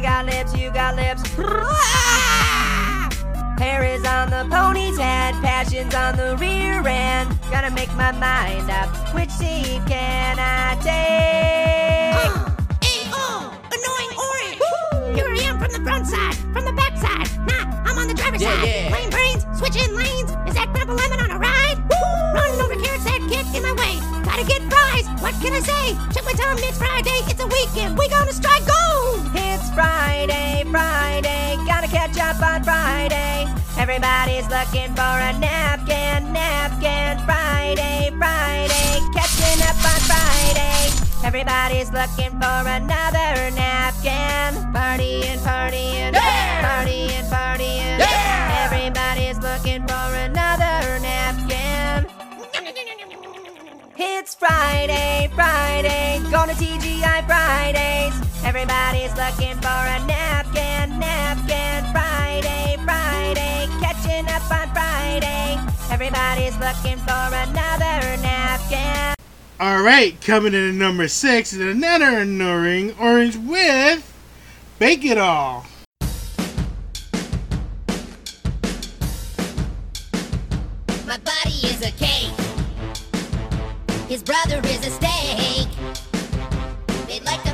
I 0.00 0.02
got 0.02 0.24
lips, 0.24 0.56
you 0.56 0.70
got 0.70 0.96
lips. 0.96 1.20
Hair 3.60 3.84
is 3.84 4.02
on 4.06 4.30
the 4.30 4.48
pony's 4.50 4.96
head, 4.96 5.34
passion's 5.44 5.94
on 5.94 6.16
the 6.16 6.38
rear 6.38 6.80
end. 6.88 7.38
Gotta 7.50 7.70
make 7.70 7.92
my 7.96 8.10
mind 8.12 8.70
up. 8.70 8.88
Which 9.14 9.28
seat 9.28 9.82
can 9.86 10.38
I 10.38 10.74
take? 10.80 12.16
Hey, 12.82 13.04
oh, 13.12 13.52
annoying 13.76 14.12
orange. 14.24 15.16
Here 15.16 15.28
I 15.28 15.36
am 15.44 15.58
from 15.58 15.70
the 15.70 15.80
front 15.80 16.06
side, 16.06 16.34
from 16.54 16.64
the 16.64 16.72
back 16.72 16.96
side. 16.96 17.28
Nah, 17.46 17.82
I'm 17.84 17.98
on 17.98 18.08
the 18.08 18.14
driver's 18.14 18.40
Yeah, 18.40 18.54
side. 18.56 18.68
yeah. 18.68 18.94
Lane 18.94 19.10
brains, 19.10 19.44
switching 19.58 19.94
lanes. 19.94 20.30
Is 20.48 20.54
that 20.54 20.72
grandpa 20.72 20.94
lemon 20.94 21.20
on 21.20 21.30
a 21.32 21.38
ride? 21.38 21.76
Running 22.32 22.58
over 22.62 22.74
carrots 22.82 23.04
in 23.54 23.62
my 23.62 23.72
way. 23.72 23.96
Gotta 24.24 24.44
get 24.44 24.62
fries. 24.70 25.06
What 25.22 25.34
can 25.42 25.52
I 25.52 25.60
say? 25.60 25.86
Check 26.14 26.24
my 26.24 26.32
time. 26.32 26.56
It's 26.58 26.78
Friday. 26.78 27.20
It's 27.30 27.40
a 27.40 27.46
weekend. 27.46 27.98
We 27.98 28.08
gonna 28.08 28.32
strike 28.32 28.64
gold. 28.66 29.30
It's 29.34 29.68
Friday, 29.74 30.64
Friday, 30.70 31.56
gotta 31.66 31.88
catch 31.88 32.16
up 32.18 32.40
on 32.42 32.62
Friday. 32.64 33.46
Everybody's 33.78 34.48
looking 34.48 34.94
for 34.94 35.14
a 35.28 35.32
napkin, 35.38 36.32
napkin. 36.32 37.18
Friday, 37.24 38.10
Friday, 38.18 38.90
catching 39.14 39.60
up 39.62 39.78
on 39.92 40.00
Friday. 40.10 40.90
Everybody's 41.24 41.90
looking 41.92 42.30
for 42.40 42.60
another 42.68 43.50
napkin. 43.54 44.72
party 44.72 45.22
Partying, 45.22 45.38
partying, 45.38 46.12
Yeah! 46.12 46.84
partying, 46.84 47.24
partying. 47.30 47.98
Yeah! 47.98 48.19
It's 54.02 54.34
Friday, 54.34 55.30
Friday, 55.34 56.22
going 56.30 56.48
to 56.48 56.54
TGI 56.54 57.26
Fridays. 57.26 58.14
Everybody's 58.42 59.14
looking 59.14 59.54
for 59.60 59.68
a 59.68 60.00
napkin, 60.06 60.98
napkin. 60.98 61.84
Friday, 61.92 62.78
Friday, 62.82 63.66
catching 63.78 64.26
up 64.26 64.50
on 64.50 64.72
Friday. 64.72 65.58
Everybody's 65.90 66.56
looking 66.56 66.96
for 67.04 67.28
another 67.30 68.16
napkin. 68.22 69.14
Alright, 69.60 70.18
coming 70.22 70.54
in 70.54 70.70
at 70.70 70.74
number 70.76 71.06
six 71.06 71.52
is 71.52 71.60
another 71.60 72.20
Annoying 72.20 72.94
Orange 72.98 73.36
with 73.36 74.02
Bake 74.78 75.04
It 75.04 75.18
All. 75.18 75.66
My 81.06 81.18
body 81.18 81.50
is 81.50 81.82
a 81.82 81.90
cake. 81.90 82.39
His 84.10 84.24
brother 84.24 84.60
is 84.64 84.84
a 84.84 84.90
steak. 84.90 85.68
They 87.06 87.20
like 87.20 87.49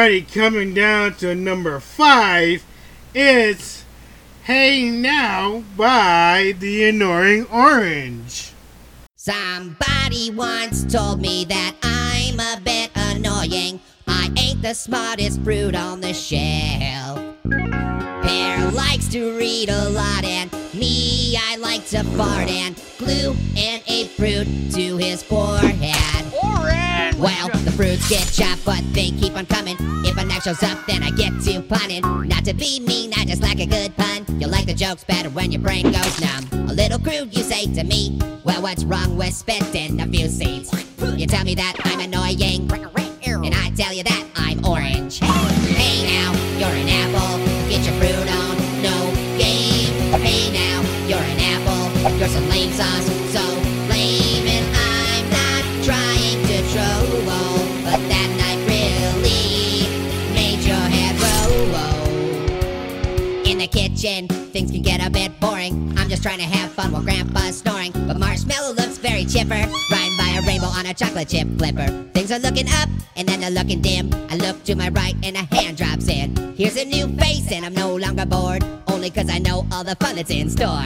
Coming 0.00 0.72
down 0.72 1.12
to 1.16 1.34
number 1.34 1.78
five, 1.78 2.64
it's 3.14 3.84
Hey 4.44 4.88
Now 4.88 5.62
by 5.76 6.54
The 6.58 6.88
Annoying 6.88 7.44
Orange. 7.52 8.52
Somebody 9.14 10.30
once 10.30 10.90
told 10.90 11.20
me 11.20 11.44
that 11.44 11.76
I'm 11.82 12.40
a 12.40 12.58
bit 12.64 12.90
annoying. 12.94 13.78
I 14.08 14.32
ain't 14.38 14.62
the 14.62 14.72
smartest 14.72 15.42
fruit 15.42 15.76
on 15.76 16.00
the 16.00 16.14
shelf. 16.14 17.20
Pear 18.22 18.70
likes 18.70 19.06
to 19.08 19.36
read 19.36 19.68
a 19.68 19.90
lot, 19.90 20.24
and 20.24 20.50
me, 20.74 21.36
I 21.36 21.56
like 21.56 21.86
to 21.88 22.04
fart 22.04 22.48
and 22.48 22.80
glue 22.98 23.34
in 23.56 23.80
a 23.86 24.06
fruit 24.08 24.46
to 24.74 24.96
his 24.96 25.22
forehead. 25.22 26.32
Orange! 26.42 27.16
Well, 27.16 27.48
the 27.48 27.72
fruits 27.72 28.08
get 28.08 28.26
chopped, 28.32 28.64
but 28.64 28.82
they 28.92 29.10
keep 29.10 29.36
on 29.36 29.46
coming. 29.46 29.76
If 30.04 30.16
a 30.16 30.24
knife 30.24 30.44
shows 30.44 30.62
up, 30.62 30.86
then 30.86 31.02
I 31.02 31.10
get 31.10 31.32
to 31.42 31.60
punning. 31.62 32.02
Not 32.28 32.44
to 32.44 32.54
be 32.54 32.80
mean, 32.80 33.12
I 33.16 33.24
just 33.24 33.42
like 33.42 33.60
a 33.60 33.66
good 33.66 33.96
pun. 33.96 34.24
You 34.40 34.46
like 34.46 34.66
the 34.66 34.74
jokes 34.74 35.04
better 35.04 35.30
when 35.30 35.50
your 35.50 35.60
brain 35.60 35.90
goes 35.90 36.20
numb. 36.20 36.68
A 36.68 36.72
little 36.72 36.98
crude, 36.98 37.36
you 37.36 37.42
say 37.42 37.66
to 37.74 37.84
me. 37.84 38.18
Well, 38.44 38.62
what's 38.62 38.84
wrong 38.84 39.16
with 39.16 39.34
spitting 39.34 40.00
a 40.00 40.06
few 40.06 40.28
seeds? 40.28 40.72
You 41.16 41.26
tell 41.26 41.44
me 41.44 41.54
that 41.54 41.76
I'm 41.84 42.00
annoying, 42.00 42.70
and 42.72 43.54
I 43.54 43.70
tell 43.76 43.92
you 43.92 44.02
that 44.04 44.26
I'm 44.36 44.64
orange. 44.64 45.18
Hey 45.20 46.06
now, 46.06 46.32
you're 46.58 46.76
an 46.76 46.88
apple. 46.88 47.49
You're 52.02 52.28
some 52.28 52.48
lame 52.48 52.72
sauce, 52.72 53.06
so 53.32 53.42
lame, 53.90 54.46
and 54.46 54.66
I'm 54.74 55.30
not 55.30 55.64
trying 55.84 56.40
to 56.48 56.62
troll, 56.72 57.24
but 57.84 58.00
that 58.08 58.28
knife 58.38 58.62
really 58.66 59.84
made 60.34 60.60
your 60.64 60.76
head 60.76 61.14
roll. 61.20 61.90
In 63.44 63.58
the 63.58 63.66
kitchen, 63.66 64.28
things 64.60 64.72
can 64.72 64.82
get 64.82 65.06
a 65.06 65.10
bit 65.10 65.40
boring. 65.40 65.94
I'm 65.96 66.08
just 66.10 66.22
trying 66.22 66.38
to 66.38 66.44
have 66.44 66.70
fun 66.72 66.92
while 66.92 67.02
Grandpa's 67.02 67.58
snoring. 67.58 67.92
But 67.92 68.18
Marshmallow 68.18 68.74
looks 68.74 68.98
very 68.98 69.24
chipper, 69.24 69.64
riding 69.90 70.16
by 70.18 70.36
a 70.38 70.46
rainbow 70.46 70.66
on 70.66 70.84
a 70.84 70.92
chocolate 70.92 71.28
chip 71.28 71.48
flipper. 71.56 71.88
Things 72.12 72.30
are 72.30 72.38
looking 72.38 72.68
up, 72.68 72.90
and 73.16 73.26
then 73.26 73.40
they're 73.40 73.50
looking 73.50 73.80
dim. 73.80 74.10
I 74.28 74.36
look 74.36 74.62
to 74.64 74.74
my 74.74 74.90
right, 74.90 75.16
and 75.22 75.36
a 75.36 75.44
hand 75.54 75.78
drops 75.78 76.08
in. 76.08 76.36
Here's 76.56 76.76
a 76.76 76.84
new 76.84 77.08
face, 77.16 77.50
and 77.50 77.64
I'm 77.64 77.74
no 77.74 77.96
longer 77.96 78.26
bored, 78.26 78.62
only 78.88 79.08
'cause 79.08 79.30
I 79.30 79.38
know 79.38 79.66
all 79.72 79.84
the 79.84 79.96
fun 79.96 80.16
that's 80.16 80.30
in 80.30 80.50
store. 80.50 80.84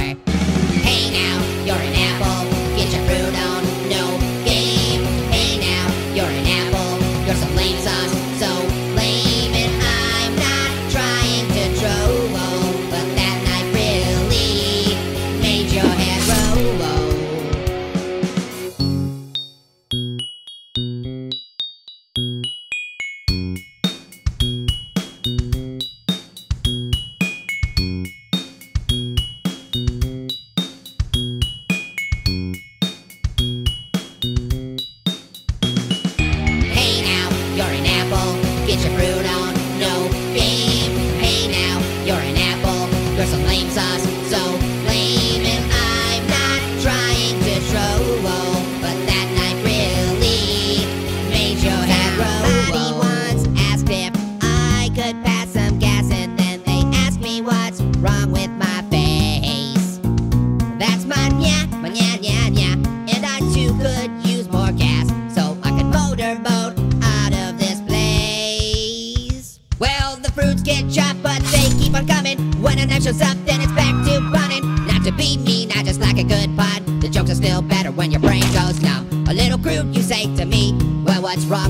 Hey 0.87 1.11
now, 1.11 1.37
you're 1.67 1.85
an 1.91 1.95
apple. 2.09 2.41
Get 2.79 2.93
your 2.95 3.05
fruit 3.09 3.35
on, 3.51 3.63
no 3.91 4.05
game. 4.45 5.03
Hey 5.35 5.59
now, 5.59 5.85
you're 6.15 6.33
an 6.41 6.47
apple. 6.61 6.91
You're 7.27 7.41
some 7.43 7.57
lame 7.57 7.81
sauce, 7.83 8.14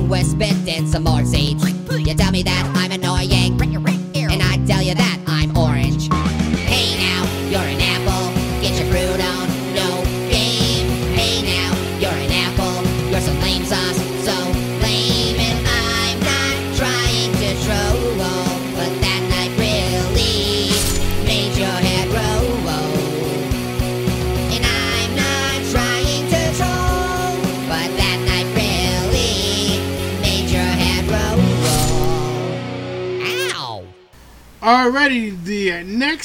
what's 0.09 0.35
wrong 0.35 0.53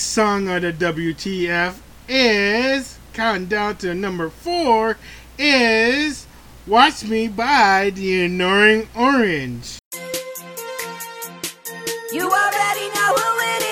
song 0.09 0.49
on 0.49 0.63
the 0.63 0.73
WTF 0.73 1.77
is 2.07 2.97
counting 3.13 3.45
down 3.45 3.75
to 3.77 3.93
number 3.93 4.27
four 4.27 4.97
is 5.37 6.25
"Watch 6.65 7.03
Me" 7.03 7.27
by 7.27 7.91
the 7.93 8.25
Annoying 8.25 8.89
Orange. 8.95 9.77
You 12.11 12.25
already 12.25 12.89
know 12.89 13.13
who 13.21 13.29
it 13.53 13.63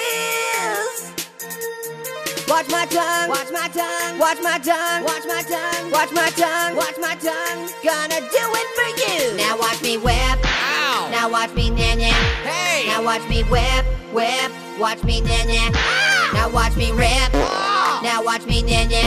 is. 0.61 1.09
Watch 2.47 2.69
my 2.69 2.85
tongue, 2.85 3.29
watch 3.29 3.49
my 3.51 3.67
tongue, 3.73 4.19
watch 4.19 4.37
my 4.43 4.59
tongue, 4.59 5.03
watch 5.03 5.25
my 5.25 5.41
tongue, 5.41 5.89
watch 5.89 6.11
my 6.11 6.29
tongue, 6.29 6.75
watch 6.75 6.97
my 7.01 7.15
tongue. 7.15 7.67
Gonna 7.83 8.21
do 8.21 8.45
it 8.61 8.67
for 8.77 8.89
you. 9.01 9.37
Now 9.37 9.57
watch 9.57 9.81
me 9.81 9.97
whip. 9.97 10.37
Ow. 10.45 11.09
Now 11.11 11.31
watch 11.31 11.51
me 11.55 11.71
nanya. 11.71 12.13
Hey. 12.45 12.85
Now 12.85 13.03
watch 13.03 13.27
me 13.27 13.41
whip, 13.45 13.85
whip. 14.13 14.51
Watch 14.77 15.03
me 15.03 15.21
nanya. 15.21 15.96
Now 16.37 16.49
watch 16.49 16.75
me 16.77 16.91
rip. 16.91 17.33
Now 17.33 18.21
watch 18.23 18.45
me 18.45 18.61
nanya. 18.61 19.01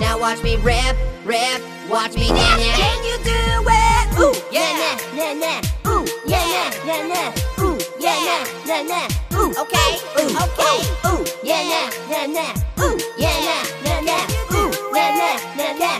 Now 0.00 0.18
watch 0.18 0.42
me 0.42 0.56
rip, 0.56 0.96
rip. 1.24 1.62
Watch 1.88 2.16
me 2.16 2.28
nanya. 2.30 2.74
Can 2.74 2.98
you 3.04 3.16
do 3.22 3.40
it? 3.62 4.18
Ooh, 4.18 4.34
yeah, 4.50 4.74
nah, 4.74 4.96
nah, 5.14 5.34
nah. 5.38 5.90
Ooh, 5.92 6.04
yeah, 6.26 6.42
nah, 6.50 6.68
nah, 6.84 7.14
nah. 7.14 7.62
Ooh, 7.62 7.78
yeah, 8.00 8.18
nah, 8.26 8.42
nah, 8.66 8.82
nah. 8.82 9.38
Ooh, 9.38 9.54
Okay, 9.62 9.92
ooh, 10.18 10.34
okay. 10.34 10.78
Ooh, 11.06 11.22
yeah, 11.44 11.62
nah, 11.62 11.86
nah, 12.10 12.26
nah. 12.26 12.82
Ooh, 12.84 12.98
yeah, 13.16 13.38
nah, 13.46 13.62
nah, 13.84 14.00
nah. 14.02 14.56
Ooh, 14.58 14.70
nah. 14.92 15.38
Nah, 15.54 15.72
nah, 15.78 15.96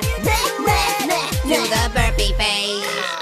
nah, 1.07 1.31
Do 1.47 1.59
the 1.71 1.83
burpee 1.95 2.33
face. 2.35 3.18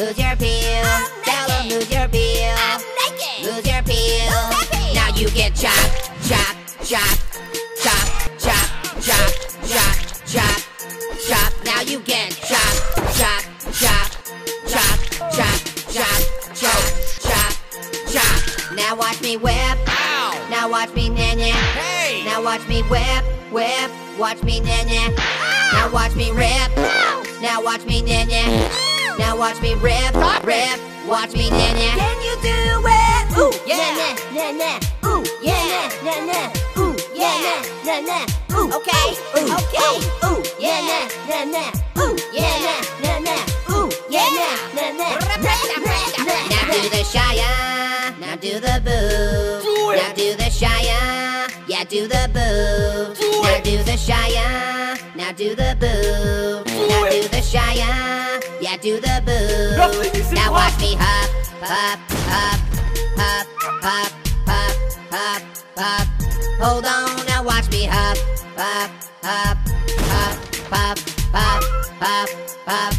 Lose 0.00 0.16
your 0.16 0.34
peel. 0.36 0.82
Tell 1.24 1.46
them 1.48 1.68
lose 1.68 1.92
your 1.92 2.08
peel. 2.08 2.56
Lose 3.44 3.66
your 3.68 3.82
peel. 3.82 4.32
Now 4.94 5.08
you 5.14 5.28
get 5.28 5.54
chop, 5.54 5.76
chop, 6.24 6.56
chop, 6.82 7.18
chop, 7.76 8.08
chop, 8.40 8.68
chop, 8.98 9.30
chop, 9.68 9.96
chop, 10.24 10.60
chop. 11.28 11.52
Now 11.66 11.82
you 11.82 12.00
get 12.00 12.30
chop, 12.32 12.72
chop, 13.12 13.44
chop, 13.74 14.08
chop, 14.64 14.98
chop, 15.36 15.60
chop, 15.92 16.20
chop, 16.54 16.82
chop, 17.20 17.52
chop. 18.10 18.72
Now 18.74 18.96
watch 18.96 19.20
me 19.20 19.36
whip. 19.36 19.76
Now 20.48 20.70
watch 20.70 20.94
me 20.94 21.10
nanya. 21.10 21.52
Hey. 21.52 22.24
Now 22.24 22.42
watch 22.42 22.66
me 22.68 22.80
whip, 22.84 23.22
whip. 23.52 23.90
Watch 24.18 24.42
me 24.44 24.62
nanya. 24.62 25.14
Now 25.74 25.92
watch 25.92 26.16
me 26.16 26.30
rip. 26.30 26.74
Now 27.42 27.62
watch 27.62 27.84
me 27.84 28.00
nanya. 28.00 28.89
Now 29.20 29.36
watch 29.36 29.60
me 29.60 29.74
rip, 29.74 30.14
rip. 30.44 30.80
Watch 31.06 31.34
me 31.34 31.50
nanya. 31.50 31.92
Can 32.00 32.16
you 32.24 32.34
do 32.40 32.56
it? 32.88 33.38
Ooh, 33.38 33.52
yeah, 33.68 33.92
nah, 34.00 34.14
nah, 34.32 34.50
nah. 34.60 35.08
Ooh, 35.08 35.22
yeah, 35.42 35.88
nah, 36.02 36.24
nah. 36.24 36.80
Ooh, 36.80 36.96
yeah, 37.14 37.60
nah, 37.84 38.00
nah. 38.00 38.56
Ooh, 38.56 38.72
okay, 38.76 39.08
ooh, 39.36 39.52
okay. 39.60 39.94
Ooh, 40.24 40.40
yeah, 40.58 40.80
nah, 40.88 41.04
nah, 41.28 41.44
nah. 41.44 42.02
Ooh, 42.02 42.16
yeah, 42.32 42.64
nah, 42.64 42.80
nah, 43.02 43.18
nah. 43.20 43.76
Ooh, 43.76 43.90
yeah, 44.08 44.24
nah, 44.38 44.56
nah, 44.74 44.90
nah. 44.96 45.12
Now 46.48 46.64
do 46.72 46.80
the 46.88 47.02
shaya. 47.04 47.52
Now 48.18 48.36
do 48.36 48.58
the 48.58 48.80
boo. 48.86 49.96
Now 49.96 50.12
do 50.14 50.34
the 50.34 50.48
shaya. 50.48 51.00
Yeah, 51.68 51.84
do 51.84 52.08
the 52.08 52.24
boo. 52.32 53.42
Now 53.42 53.60
do 53.60 53.76
the 53.84 53.96
shaya. 54.00 54.46
Now 55.14 55.32
do 55.32 55.54
the 55.54 55.76
boo. 55.78 56.69
Do 58.82 58.98
the 58.98 59.22
boo. 59.26 59.76
Now 60.34 60.52
watch 60.52 60.78
me 60.80 60.94
hop, 60.98 61.30
hop, 61.60 61.98
hop, 62.28 62.60
hop, 63.16 63.46
hop, 63.82 64.12
hop, 64.46 64.74
hop, 65.10 65.42
hop. 65.76 66.06
Hold 66.60 66.86
on, 66.86 67.26
now 67.26 67.44
watch 67.44 67.70
me 67.70 67.84
hop, 67.84 68.16
hop, 68.56 68.90
hop, 69.22 69.58
hop, 70.08 70.38
hop, 70.70 70.98
hop, 71.32 71.62
hop, 72.00 72.28
hop, 72.66 72.94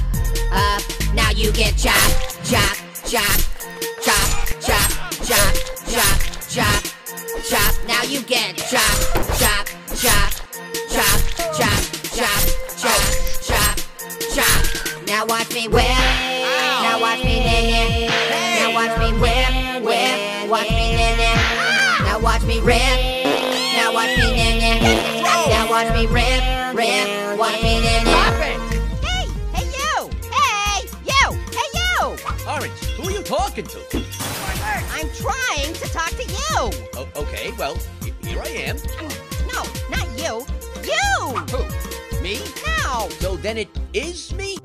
hop. 0.52 1.16
Now 1.16 1.32
you 1.32 1.52
get 1.52 1.76
chop, 1.78 1.96
chop, 2.44 2.78
chop, 3.06 3.38
chop, 4.02 4.30
chop, 4.62 4.90
chop, 5.26 5.54
chop, 5.90 6.22
chop, 6.48 6.84
chop. 7.50 7.88
Now 7.88 8.04
you 8.04 8.22
get 8.22 8.58
chop, 8.58 8.82
chop, 9.36 9.66
chop, 9.96 10.30
chop, 10.30 10.32
chop, 10.90 11.20
chop, 11.50 11.58
chop, 11.58 11.82
chop, 12.14 12.52
chop. 12.54 12.61
Now 15.12 15.26
watch 15.26 15.54
me 15.54 15.68
whip. 15.68 15.84
Now 15.84 16.98
watch 17.02 17.22
me 17.26 17.44
nanya. 17.44 18.08
Now 18.56 18.74
watch 18.74 18.98
me 18.98 19.12
whip, 19.20 19.84
whip. 19.84 20.50
Watch 20.50 20.70
me 20.70 20.96
nanya. 20.96 21.34
Ah. 21.36 22.04
Now 22.06 22.20
watch 22.22 22.44
me 22.44 22.62
rip. 22.62 22.80
Now 23.76 23.94
watch 23.94 24.16
me 24.16 24.24
nanya. 24.32 24.80
Now 25.52 25.70
watch 25.70 25.92
me 25.94 26.08
rip, 26.08 26.42
rip. 26.74 27.38
Watch 27.38 27.62
me 27.62 27.82
nanya. 27.84 28.24
Hey, 29.04 29.28
hey 29.52 29.68
you! 29.76 30.10
Hey, 30.32 30.88
you! 31.04 31.38
Hey 31.52 31.70
you! 31.76 32.16
Orange, 32.48 32.80
who 32.96 33.10
are 33.10 33.12
you 33.12 33.22
talking 33.22 33.66
to? 33.66 33.80
I'm 34.96 35.10
trying 35.12 35.74
to 35.74 35.90
talk 35.92 36.12
to 36.12 36.24
you. 36.24 36.88
Oh, 36.96 37.08
okay, 37.18 37.52
well, 37.58 37.76
here 38.24 38.42
I 38.42 38.48
am. 38.48 38.78
Um, 38.98 39.12
no, 39.52 39.62
not 39.90 40.08
you. 40.18 40.46
You! 40.88 41.36
Who? 41.52 42.22
Me? 42.24 42.40
No. 42.66 43.10
So 43.20 43.36
then 43.36 43.58
it 43.58 43.68
is 43.94 44.34
me? 44.34 44.58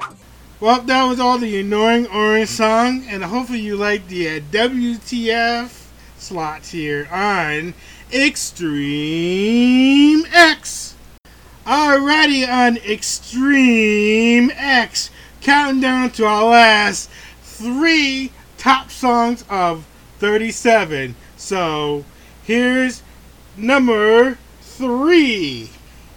Well, 0.58 0.80
that 0.80 1.04
was 1.04 1.20
all 1.20 1.36
the 1.36 1.60
annoying 1.60 2.06
orange 2.06 2.48
song, 2.48 3.04
and 3.10 3.22
hopefully 3.22 3.60
you 3.60 3.76
like 3.76 4.08
the 4.08 4.38
uh, 4.38 4.40
WTF 4.50 5.84
slots 6.16 6.70
here 6.70 7.06
on 7.12 7.74
Extreme 8.10 8.64
X. 10.32 10.94
Alrighty, 11.66 12.48
on 12.48 12.76
ExtremeX, 12.76 13.50
counting 15.42 15.82
down 15.82 16.08
to 16.12 16.24
our 16.24 16.44
last 16.44 17.10
three 17.42 18.32
top 18.56 18.90
songs 18.90 19.44
of 19.50 19.84
37. 20.20 21.16
So 21.36 22.06
here's 22.44 23.02
number 23.58 24.38
three, 24.62 25.68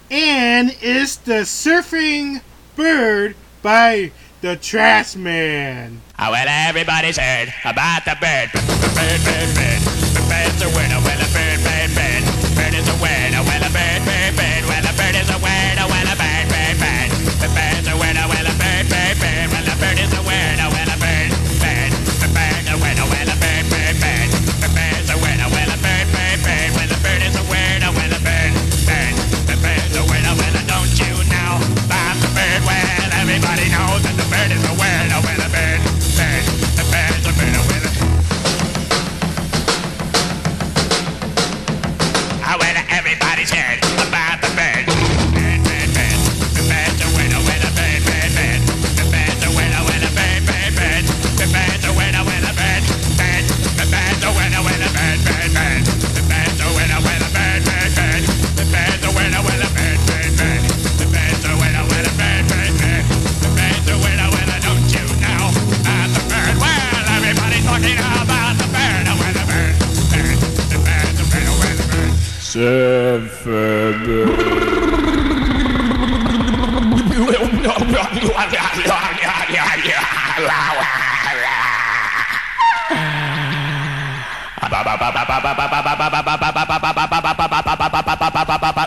and 0.09 0.77
it's 0.79 1.17
the 1.17 1.41
Surfing 1.41 2.41
Bird 2.77 3.35
by 3.61 4.13
the 4.41 4.55
Trashmen. 4.55 5.99
Oh, 6.17 6.31
well, 6.31 6.47
everybody's 6.47 7.17
heard 7.17 7.53
about 7.65 8.05
the 8.05 8.15
bird. 8.21 8.51
Bird, 8.51 9.21
bird, 9.23 9.55
bird. 9.55 9.81
The 10.15 10.23
bird's 10.29 10.61
a 10.61 10.69
winner. 10.75 10.99
Well, 11.03 11.28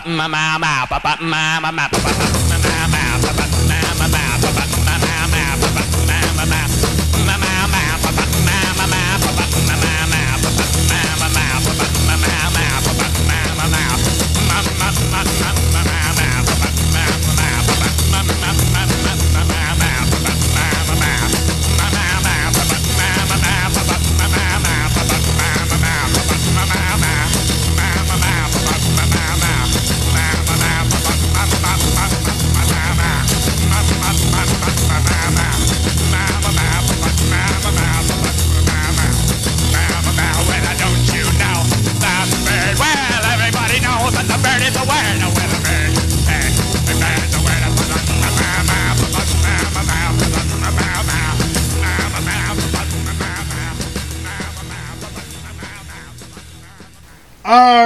Mama, 0.05 0.59
mama, 0.59 0.85
papa, 0.89 1.17
mama, 1.21 1.71
mama, 1.71 1.89
papa, 1.89 2.11
mama. 2.49 2.82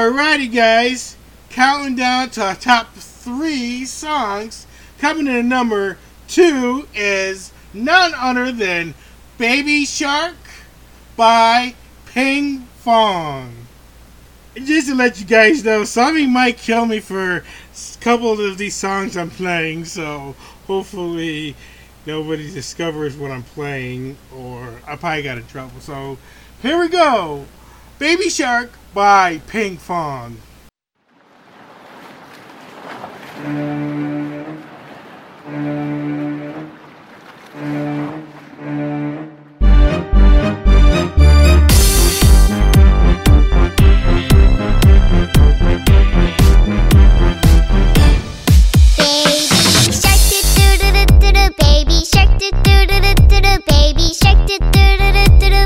Alrighty, 0.08 0.50
guys, 0.56 1.18
counting 1.50 1.98
down 1.98 2.30
to 2.30 2.42
our 2.42 2.56
top 2.56 2.94
three 2.94 3.84
songs. 3.84 4.66
Coming 5.00 5.28
in 5.28 5.50
number 5.50 5.98
two 6.30 6.88
is 6.96 7.52
none 7.74 8.14
other 8.16 8.54
than 8.54 8.94
Baby 9.38 9.84
Shark 9.84 10.38
by 11.18 11.76
Ping 12.06 12.60
Fong. 12.78 13.54
Just 14.56 14.88
to 14.88 14.96
let 14.96 15.20
you 15.20 15.26
guys 15.26 15.66
know, 15.66 15.84
somebody 15.84 16.26
might 16.26 16.58
kill 16.58 16.86
me 16.86 17.02
for 17.02 17.36
a 17.40 17.44
couple 18.00 18.40
of 18.40 18.58
these 18.58 18.76
songs 18.76 19.18
I'm 19.18 19.30
playing, 19.30 19.84
so 19.84 20.38
hopefully 20.68 21.54
nobody 22.06 22.50
discovers 22.50 23.18
what 23.18 23.32
I'm 23.32 23.44
playing, 23.44 24.16
or 24.34 24.80
I 24.88 24.96
probably 24.96 25.24
got 25.24 25.38
in 25.38 25.46
trouble. 25.48 25.82
So 25.82 26.18
here 26.62 26.80
we 26.80 26.88
go 26.88 27.46
Baby 28.00 28.30
Shark 28.30 28.72
by 28.98 29.38
Pinkfong. 29.45 30.36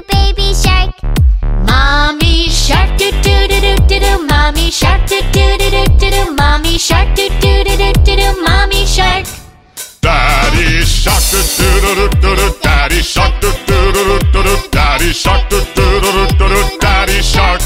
Baby 0.07 0.53
shark. 0.53 0.95
Mommy 1.65 2.30
shark 2.71 2.97
doo 2.99 3.11
doo 3.25 3.47
doo 3.51 3.59
doo 3.61 3.75
doo 3.89 3.99
doo 3.99 4.17
mommy 4.29 4.71
shark 4.79 5.01
doo 5.11 5.21
doo 5.35 5.57
doo 5.61 5.69
doo 5.75 5.85
doo 5.99 6.09
doo 6.15 6.33
mommy 6.39 6.77
shark 6.87 7.15
doo 7.15 7.29
doo 7.43 7.63
doo 7.67 7.77
doo 7.81 7.93
doo 8.05 8.15
doo 8.21 8.33
mommy 8.47 8.85
shark. 8.95 9.25
Daddy 10.01 10.83
shark 10.85 11.23
doo 11.31 11.43
doo 11.57 11.79
doo 11.81 11.95
doo 11.95 12.09
doo 12.21 12.35
doo 12.39 12.49
Daddy 12.63 13.01
shark 13.03 13.33
doo 13.41 13.51
doo 13.67 13.91
doo 13.95 14.03
doo 14.09 14.19
doo 14.33 14.43
doo 14.43 14.57
Daddy 14.75 15.11
shark 15.13 15.49
doo 15.49 15.61
doo 15.75 15.99
doo 16.03 16.11
doo 16.11 16.27
doo 16.39 16.47
doo 16.53 16.77
Daddy 16.83 17.21
shark 17.33 17.61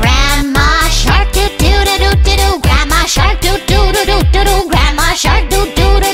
Grandma 0.00 0.66
shark 1.00 1.32
doo 1.34 1.48
doo 1.58 1.84
doo 1.86 2.14
doo 2.24 2.36
doo 2.42 2.58
grandma 2.66 3.00
shark 3.14 3.40
doo 3.42 3.58
doo 3.68 3.92
doo 3.92 4.04
doo 4.32 4.44
doo 4.44 4.68
grandma 4.72 5.08
shark 5.22 5.48
doo 5.50 5.64
doo 5.76 5.98
doo 6.00 6.12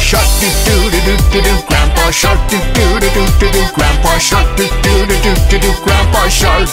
shark 0.00 0.28
doo 0.40 0.90
doo 0.90 0.90
doo 0.90 1.00
doo 1.06 1.16
doo 1.32 1.42
doo 1.42 1.62
Grandpa 1.68 2.10
shark 2.12 2.38
doo 2.50 2.60
doo 2.74 2.98
doo 3.00 3.10
doo 3.14 3.26
doo 3.40 3.50
doo 3.52 3.66
Grandpa 3.76 4.18
shark 4.18 4.56
doo 4.56 4.68
doo 4.82 5.06
doo 5.06 5.16
doo 5.22 5.34
doo 5.50 5.58
doo 5.60 5.74
Grandpa 5.84 6.28
shark 6.28 6.68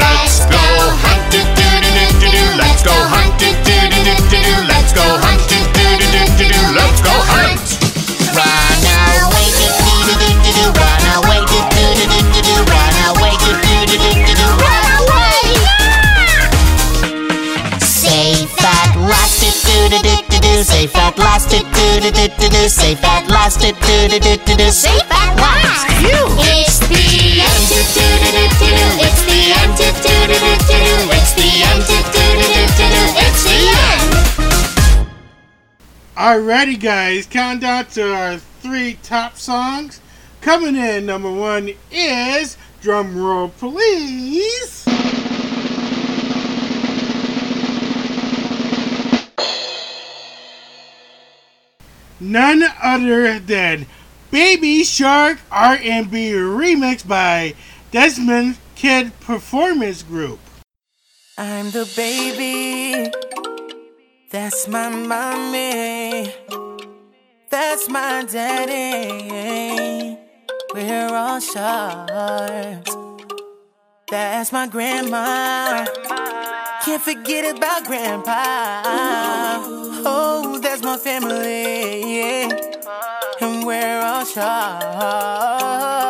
Let's 0.00 0.46
go 0.46 0.58
hunt 1.02 1.22
doo 1.32 1.44
doo 1.56 1.80
doo 1.80 1.92
doo 1.94 2.10
doo 2.20 2.30
doo 2.32 2.56
Let's 2.60 2.82
go 2.82 2.94
hunt 3.12 3.38
doo 3.38 3.52
doo 3.64 3.88
doo 3.90 4.02
doo 4.04 4.16
doo 4.30 4.42
doo 4.42 4.66
Let's 4.70 4.92
go 4.92 5.04
hunt 5.22 5.42
doo 5.50 5.64
doo 5.76 5.92
doo 5.98 6.08
doo 6.12 6.26
doo 6.38 6.48
doo 6.48 6.72
Let's 6.78 7.00
go 7.02 7.14
hunt 7.30 7.66
Run 8.34 8.84
away 8.94 9.48
doo 9.58 9.72
doo 9.86 10.00
doo 10.06 10.16
doo 10.20 10.34
doo 10.42 10.52
doo 10.54 10.68
run 10.78 11.04
away 11.16 11.40
doo 11.50 11.62
doo 11.74 11.90
doo 11.94 12.06
doo 12.10 12.22
doo 12.32 12.42
doo 12.42 12.60
run 12.72 12.96
away 13.08 13.34
doo 13.42 13.54
doo 13.62 13.82
doo 13.86 13.98
doo 14.02 14.14
doo 14.14 14.34
doo 14.40 14.52
run 14.62 14.86
away. 14.98 15.42
Safe 17.80 18.64
at 18.64 18.92
last 18.96 19.40
doo 19.40 19.88
doo 19.88 20.02
doo 20.02 20.18
doo 20.30 20.40
doo 20.40 20.62
safe 20.64 20.96
at 20.96 21.18
last 21.18 21.50
doo 21.50 21.62
doo 22.00 22.10
doo 22.10 22.28
doo 22.38 22.48
doo 22.48 22.68
safe 22.68 23.04
at 23.04 23.28
last 23.28 23.60
doo 23.60 23.72
doo 23.72 24.08
doo 24.08 24.18
doo 24.18 24.36
doo 24.46 24.56
doo 24.56 24.70
safe 24.70 25.10
at 25.12 25.36
last. 25.36 25.86
you 26.02 26.18
It's 26.42 26.78
the 26.90 27.40
end 27.46 27.64
doo 27.70 27.82
doo 27.94 28.14
doo 28.22 28.30
doo 28.34 28.48
doo 28.58 28.72
doo 28.78 28.98
it's 29.06 29.22
the 29.28 29.38
end 29.60 29.72
doo 29.78 29.92
doo 30.02 30.26
doo 30.26 30.38
doo 30.42 30.58
doo 30.68 30.80
doo 30.86 31.14
it's 31.14 31.32
the 31.38 31.48
end 31.70 31.82
doo 31.86 32.02
doo 32.14 32.32
doo 32.40 32.50
doo 32.54 32.66
doo 32.78 32.88
doo 32.94 33.08
it's 33.24 33.42
the 33.44 33.58
end. 33.90 34.10
Alrighty, 36.16 36.78
guys, 36.80 37.26
countdown 37.26 37.86
to 37.86 38.12
our 38.14 38.38
three 38.38 38.98
top 39.02 39.36
songs. 39.36 40.00
Coming 40.40 40.76
in, 40.76 41.06
number 41.06 41.32
one 41.32 41.70
is 41.90 42.56
Drum 42.80 43.16
Roll 43.16 43.48
Please. 43.48 44.83
None 52.20 52.62
other 52.82 53.38
than 53.38 53.86
Baby 54.30 54.84
Shark 54.84 55.38
R&B 55.50 56.32
remix 56.32 57.06
by 57.06 57.54
Desmond 57.90 58.56
Kid 58.74 59.18
Performance 59.20 60.02
Group. 60.02 60.40
I'm 61.38 61.70
the 61.70 61.90
baby. 61.96 63.10
That's 64.30 64.66
my 64.66 64.88
mommy. 64.88 66.34
That's 67.50 67.88
my 67.88 68.26
daddy. 68.30 70.18
We're 70.74 71.14
all 71.14 71.38
sharks. 71.38 72.90
That's 74.10 74.52
my 74.52 74.66
grandma. 74.66 75.86
Can't 76.84 77.02
forget 77.02 77.56
about 77.56 77.84
grandpa. 77.84 79.93
Oh, 80.06 80.58
that's 80.58 80.82
my 80.82 80.96
family. 80.98 82.16
Yeah. 82.16 82.48
And 83.40 83.64
we're 83.66 84.00
all 84.00 84.24
sharks. 84.24 86.03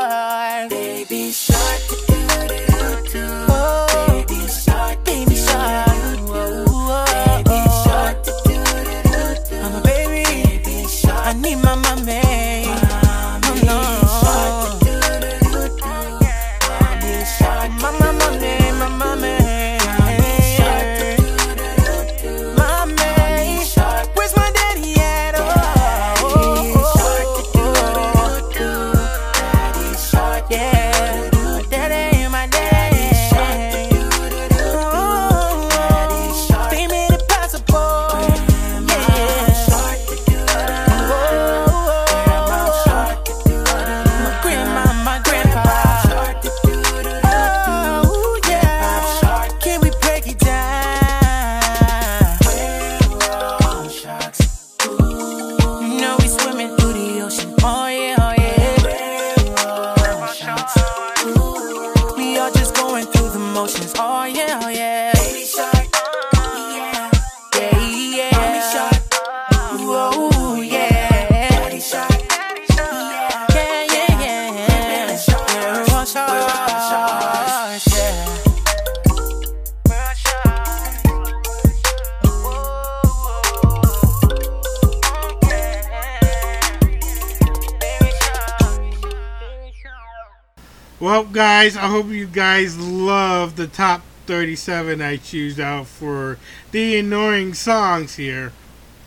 Guys, 91.65 91.79
I 91.79 91.87
hope 91.87 92.09
you 92.09 92.27
guys 92.27 92.77
love 92.79 93.57
the 93.57 93.67
top 93.67 94.03
37 94.27 95.01
I 95.01 95.17
choose 95.17 95.59
out 95.59 95.87
for 95.87 96.37
the 96.73 96.99
annoying 96.99 97.55
songs 97.55 98.17
here. 98.17 98.53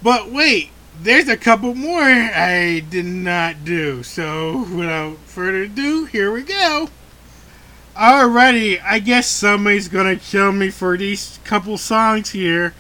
But 0.01 0.31
wait, 0.31 0.71
there's 0.99 1.27
a 1.27 1.38
couple 1.38 1.75
more 1.75 2.01
I 2.01 2.79
did 2.89 3.05
not 3.05 3.63
do. 3.63 4.01
So, 4.01 4.65
without 4.75 5.17
further 5.19 5.63
ado, 5.63 6.05
here 6.05 6.31
we 6.31 6.41
go. 6.41 6.89
Alrighty, 7.95 8.81
I 8.84 8.97
guess 8.99 9.27
somebody's 9.27 9.88
gonna 9.88 10.15
kill 10.15 10.51
me 10.51 10.71
for 10.71 10.97
these 10.97 11.38
couple 11.43 11.77
songs 11.77 12.31
here. 12.31 12.73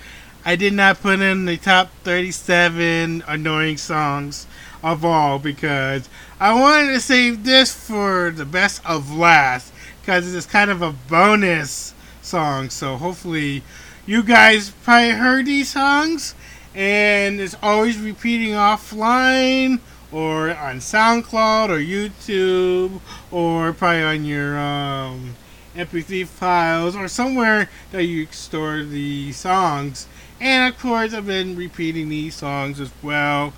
I 0.43 0.55
did 0.55 0.73
not 0.73 1.01
put 1.01 1.19
in 1.19 1.45
the 1.45 1.57
top 1.57 1.91
37 2.03 3.23
annoying 3.27 3.77
songs 3.77 4.47
of 4.81 5.05
all 5.05 5.37
because 5.37 6.09
I 6.39 6.53
wanted 6.53 6.93
to 6.93 6.99
save 6.99 7.43
this 7.43 7.73
for 7.73 8.29
the 8.29 8.45
best 8.45 8.85
of 8.85 9.11
last 9.11 9.73
because 9.99 10.35
it's 10.35 10.45
kind 10.45 10.69
of 10.69 10.83
a 10.83 10.91
bonus 10.91 11.95
song. 12.21 12.69
So 12.69 12.95
hopefully 12.95 13.63
you 14.05 14.21
guys 14.21 14.69
probably 14.83 15.11
heard 15.11 15.47
these 15.47 15.69
songs 15.69 16.35
and 16.75 17.39
it's 17.39 17.55
always 17.63 17.97
repeating 17.97 18.51
offline 18.51 19.79
or 20.11 20.51
on 20.51 20.77
SoundCloud 20.77 21.69
or 21.69 21.79
YouTube 21.79 23.01
or 23.31 23.73
probably 23.73 24.03
on 24.03 24.23
your 24.23 24.59
um, 24.59 25.35
MP3 25.75 26.27
files 26.27 26.95
or 26.95 27.07
somewhere 27.07 27.67
that 27.91 28.03
you 28.03 28.27
store 28.27 28.83
the 28.83 29.31
songs. 29.31 30.07
And 30.39 30.71
of 30.71 30.79
course, 30.79 31.15
I've 31.15 31.25
been 31.25 31.55
repeating 31.55 32.09
these 32.09 32.35
songs 32.35 32.79
as 32.79 32.91
well, 33.01 33.53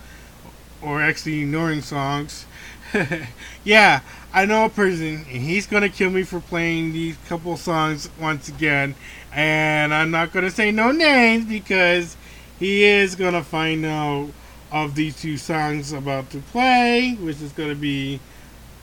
or 0.82 1.02
actually 1.02 1.42
ignoring 1.42 1.82
songs. 1.82 2.46
yeah, 3.64 4.02
I 4.34 4.46
know 4.46 4.66
a 4.66 4.70
person, 4.70 5.26
and 5.30 5.42
he's 5.42 5.68
gonna 5.68 5.90
kill 5.90 6.10
me 6.10 6.24
for 6.24 6.40
playing 6.40 6.92
these 6.94 7.18
couple 7.28 7.56
songs 7.58 8.10
once 8.20 8.48
again. 8.50 8.96
And 9.34 9.94
I'm 9.94 10.12
not 10.12 10.32
gonna 10.34 10.52
say 10.52 10.72
no 10.72 10.92
names 10.92 11.46
because 11.46 12.18
he 12.58 12.84
is 12.84 13.16
gonna 13.16 13.44
find 13.44 13.86
out 13.86 14.30
of 14.72 14.96
these 14.96 15.20
two 15.20 15.38
songs 15.38 15.92
about 15.94 16.30
to 16.32 16.40
play, 16.40 17.16
which 17.16 17.42
is 17.42 17.52
gonna 17.52 17.76
be 17.76 18.20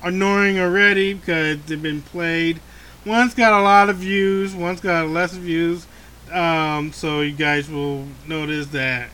annoying 0.03 0.59
already 0.59 1.15
because 1.15 1.61
they've 1.63 1.83
been 1.83 2.03
played. 2.03 2.61
One's 3.05 3.35
got 3.35 3.53
a 3.53 3.63
lot 3.63 3.89
of 3.89 3.97
views, 3.97 4.55
one's 4.55 4.81
got 4.81 5.09
less 5.09 5.35
views. 5.35 5.87
Um, 6.33 6.93
so 6.93 7.21
you 7.21 7.33
guys 7.33 7.71
will 7.71 8.07
notice 8.27 8.67
that 8.69 9.11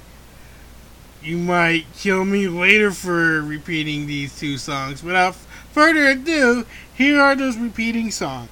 you 1.24 1.36
might 1.36 1.86
kill 1.96 2.24
me 2.24 2.48
later 2.48 2.90
for 2.90 3.42
repeating 3.42 4.06
these 4.06 4.38
two 4.38 4.58
songs. 4.58 5.02
Without 5.02 5.34
further 5.72 6.08
ado, 6.08 6.64
here 6.94 7.20
are 7.20 7.34
those 7.34 7.56
repeating 7.56 8.10
songs. 8.10 8.48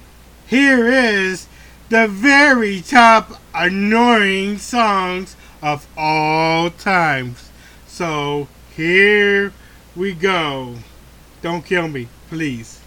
Here 0.47 0.87
is 0.87 1.47
the 1.89 2.07
very 2.07 2.81
top 2.81 3.39
annoying 3.53 4.57
songs 4.57 5.35
of 5.61 5.87
all 5.97 6.69
times. 6.69 7.49
So 7.87 8.47
here 8.75 9.53
we 9.95 10.13
go. 10.13 10.75
Don't 11.41 11.65
kill 11.65 11.87
me, 11.87 12.07
please. 12.29 12.29
Please, 12.29 12.80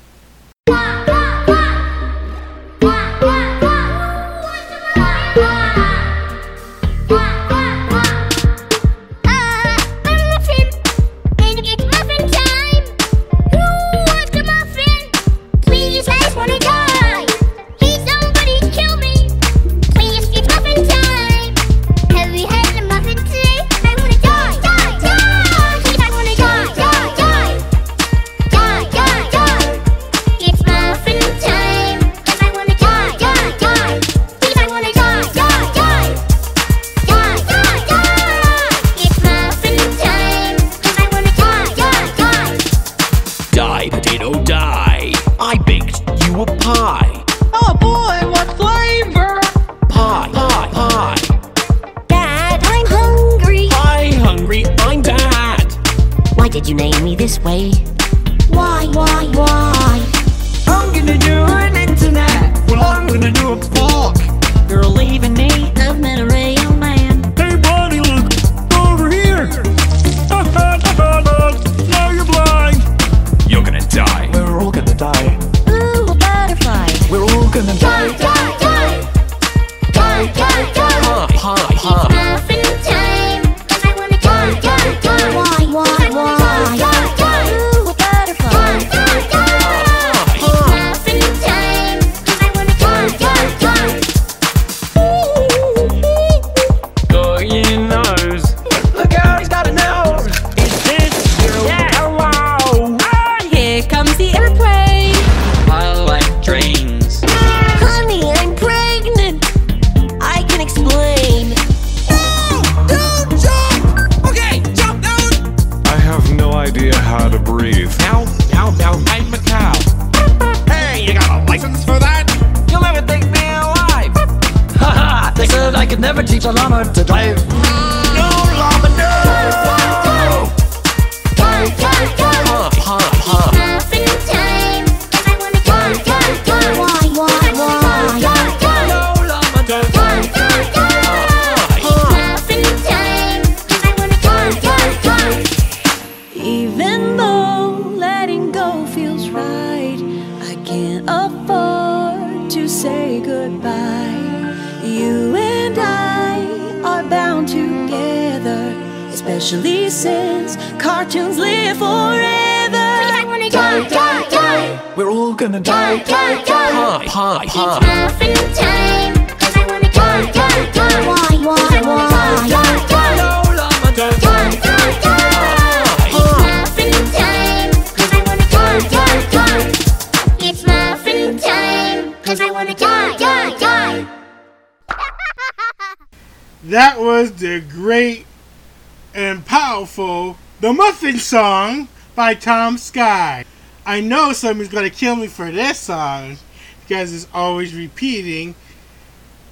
Song 191.34 191.88
by 192.14 192.36
TomSka. 192.36 193.44
I 193.84 194.00
know 194.00 194.32
somebody's 194.32 194.70
going 194.70 194.88
to 194.88 194.96
kill 194.96 195.16
me 195.16 195.26
for 195.26 195.50
this 195.50 195.80
song 195.80 196.36
because 196.82 197.12
it's 197.12 197.26
always 197.34 197.74
repeating 197.74 198.54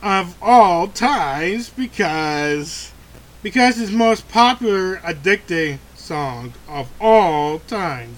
of 0.01 0.37
all 0.41 0.87
times 0.87 1.71
because 1.71 2.93
because 3.43 3.81
it's 3.81 3.91
most 3.91 4.29
popular 4.29 4.99
addicting 4.99 5.79
song 5.97 6.53
of 6.69 6.89
all 7.01 7.59
times. 7.59 8.17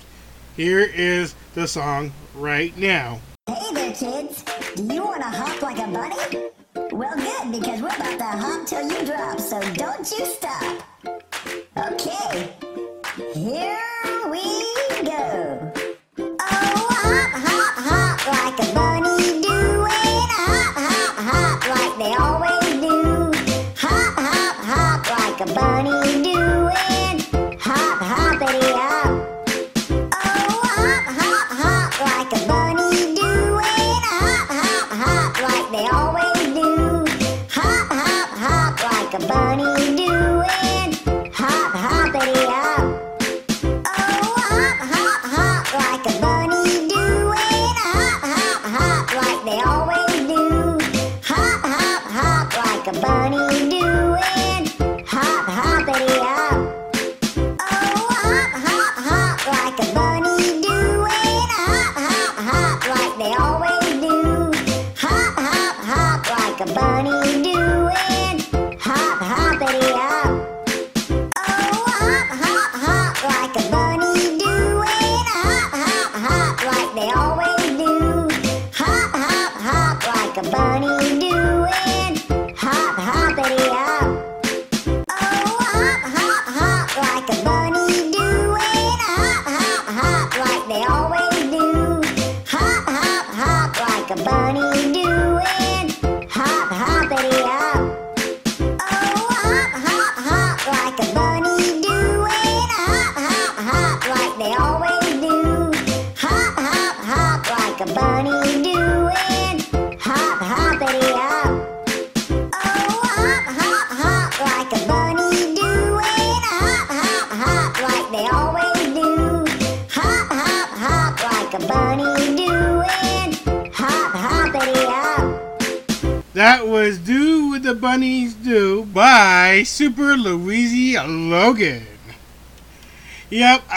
Here 0.59 0.81
is 0.81 1.35
the 1.55 1.67
song 1.67 2.13
right 2.35 2.77
now. 2.77 3.23
Hey 3.49 3.73
there, 3.73 3.93
kids. 3.95 4.45
Do 4.75 4.83
you 4.95 5.03
want 5.03 5.23
to 5.23 5.29
hop 5.31 5.63
like 5.63 5.79
a 5.79 5.91
bunny? 5.91 6.51
Well, 6.93 7.17
good, 7.17 7.51
because 7.51 7.81
we're 7.81 7.89
about 7.89 8.19
to 8.19 8.25
hop 8.25 8.67
till 8.67 8.87
you 8.91 9.07
drop, 9.07 9.41
so 9.41 9.59
don't 9.73 10.11
you 10.11 10.27
stop. 10.27 10.83
Okay, 11.79 12.53
here 13.35 13.84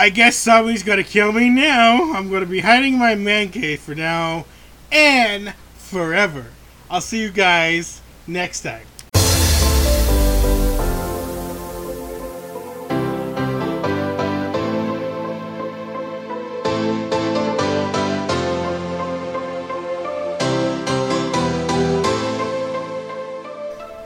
I 0.08 0.10
guess 0.10 0.38
somebody's 0.38 0.84
gonna 0.84 1.04
kill 1.04 1.34
me 1.34 1.50
now. 1.50 2.14
I'm 2.14 2.32
gonna 2.32 2.46
be 2.46 2.62
hiding 2.62 2.98
my 2.98 3.14
man 3.16 3.50
cave 3.50 3.82
for 3.82 3.94
now 3.94 4.46
and 4.90 5.54
forever. 5.76 6.46
I'll 6.90 7.02
see 7.02 7.22
you 7.22 7.30
guys 7.30 8.00
next 8.26 8.62
time. 8.62 8.86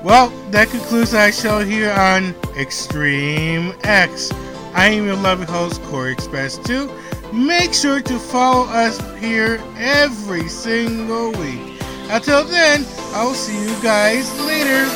Well, 0.03 0.29
that 0.49 0.67
concludes 0.71 1.13
our 1.13 1.31
show 1.31 1.59
here 1.59 1.91
on 1.91 2.33
ExtremeX. 2.55 4.40
I 4.73 4.88
am 4.88 5.06
your 5.06 5.15
loving 5.15 5.48
host, 5.48 5.81
Corey 5.84 6.11
Express 6.14 6.57
2. 6.57 6.89
Make 7.34 7.73
sure 7.73 8.02
to 8.02 8.19
follow 8.19 8.65
us 8.68 8.99
here 9.19 9.61
every 9.77 10.48
single 10.48 11.31
week. 11.31 11.81
Until 12.10 12.43
then, 12.43 12.85
I'll 13.14 13.34
see 13.34 13.61
you 13.61 13.81
guys 13.81 14.30
later. 14.45 14.88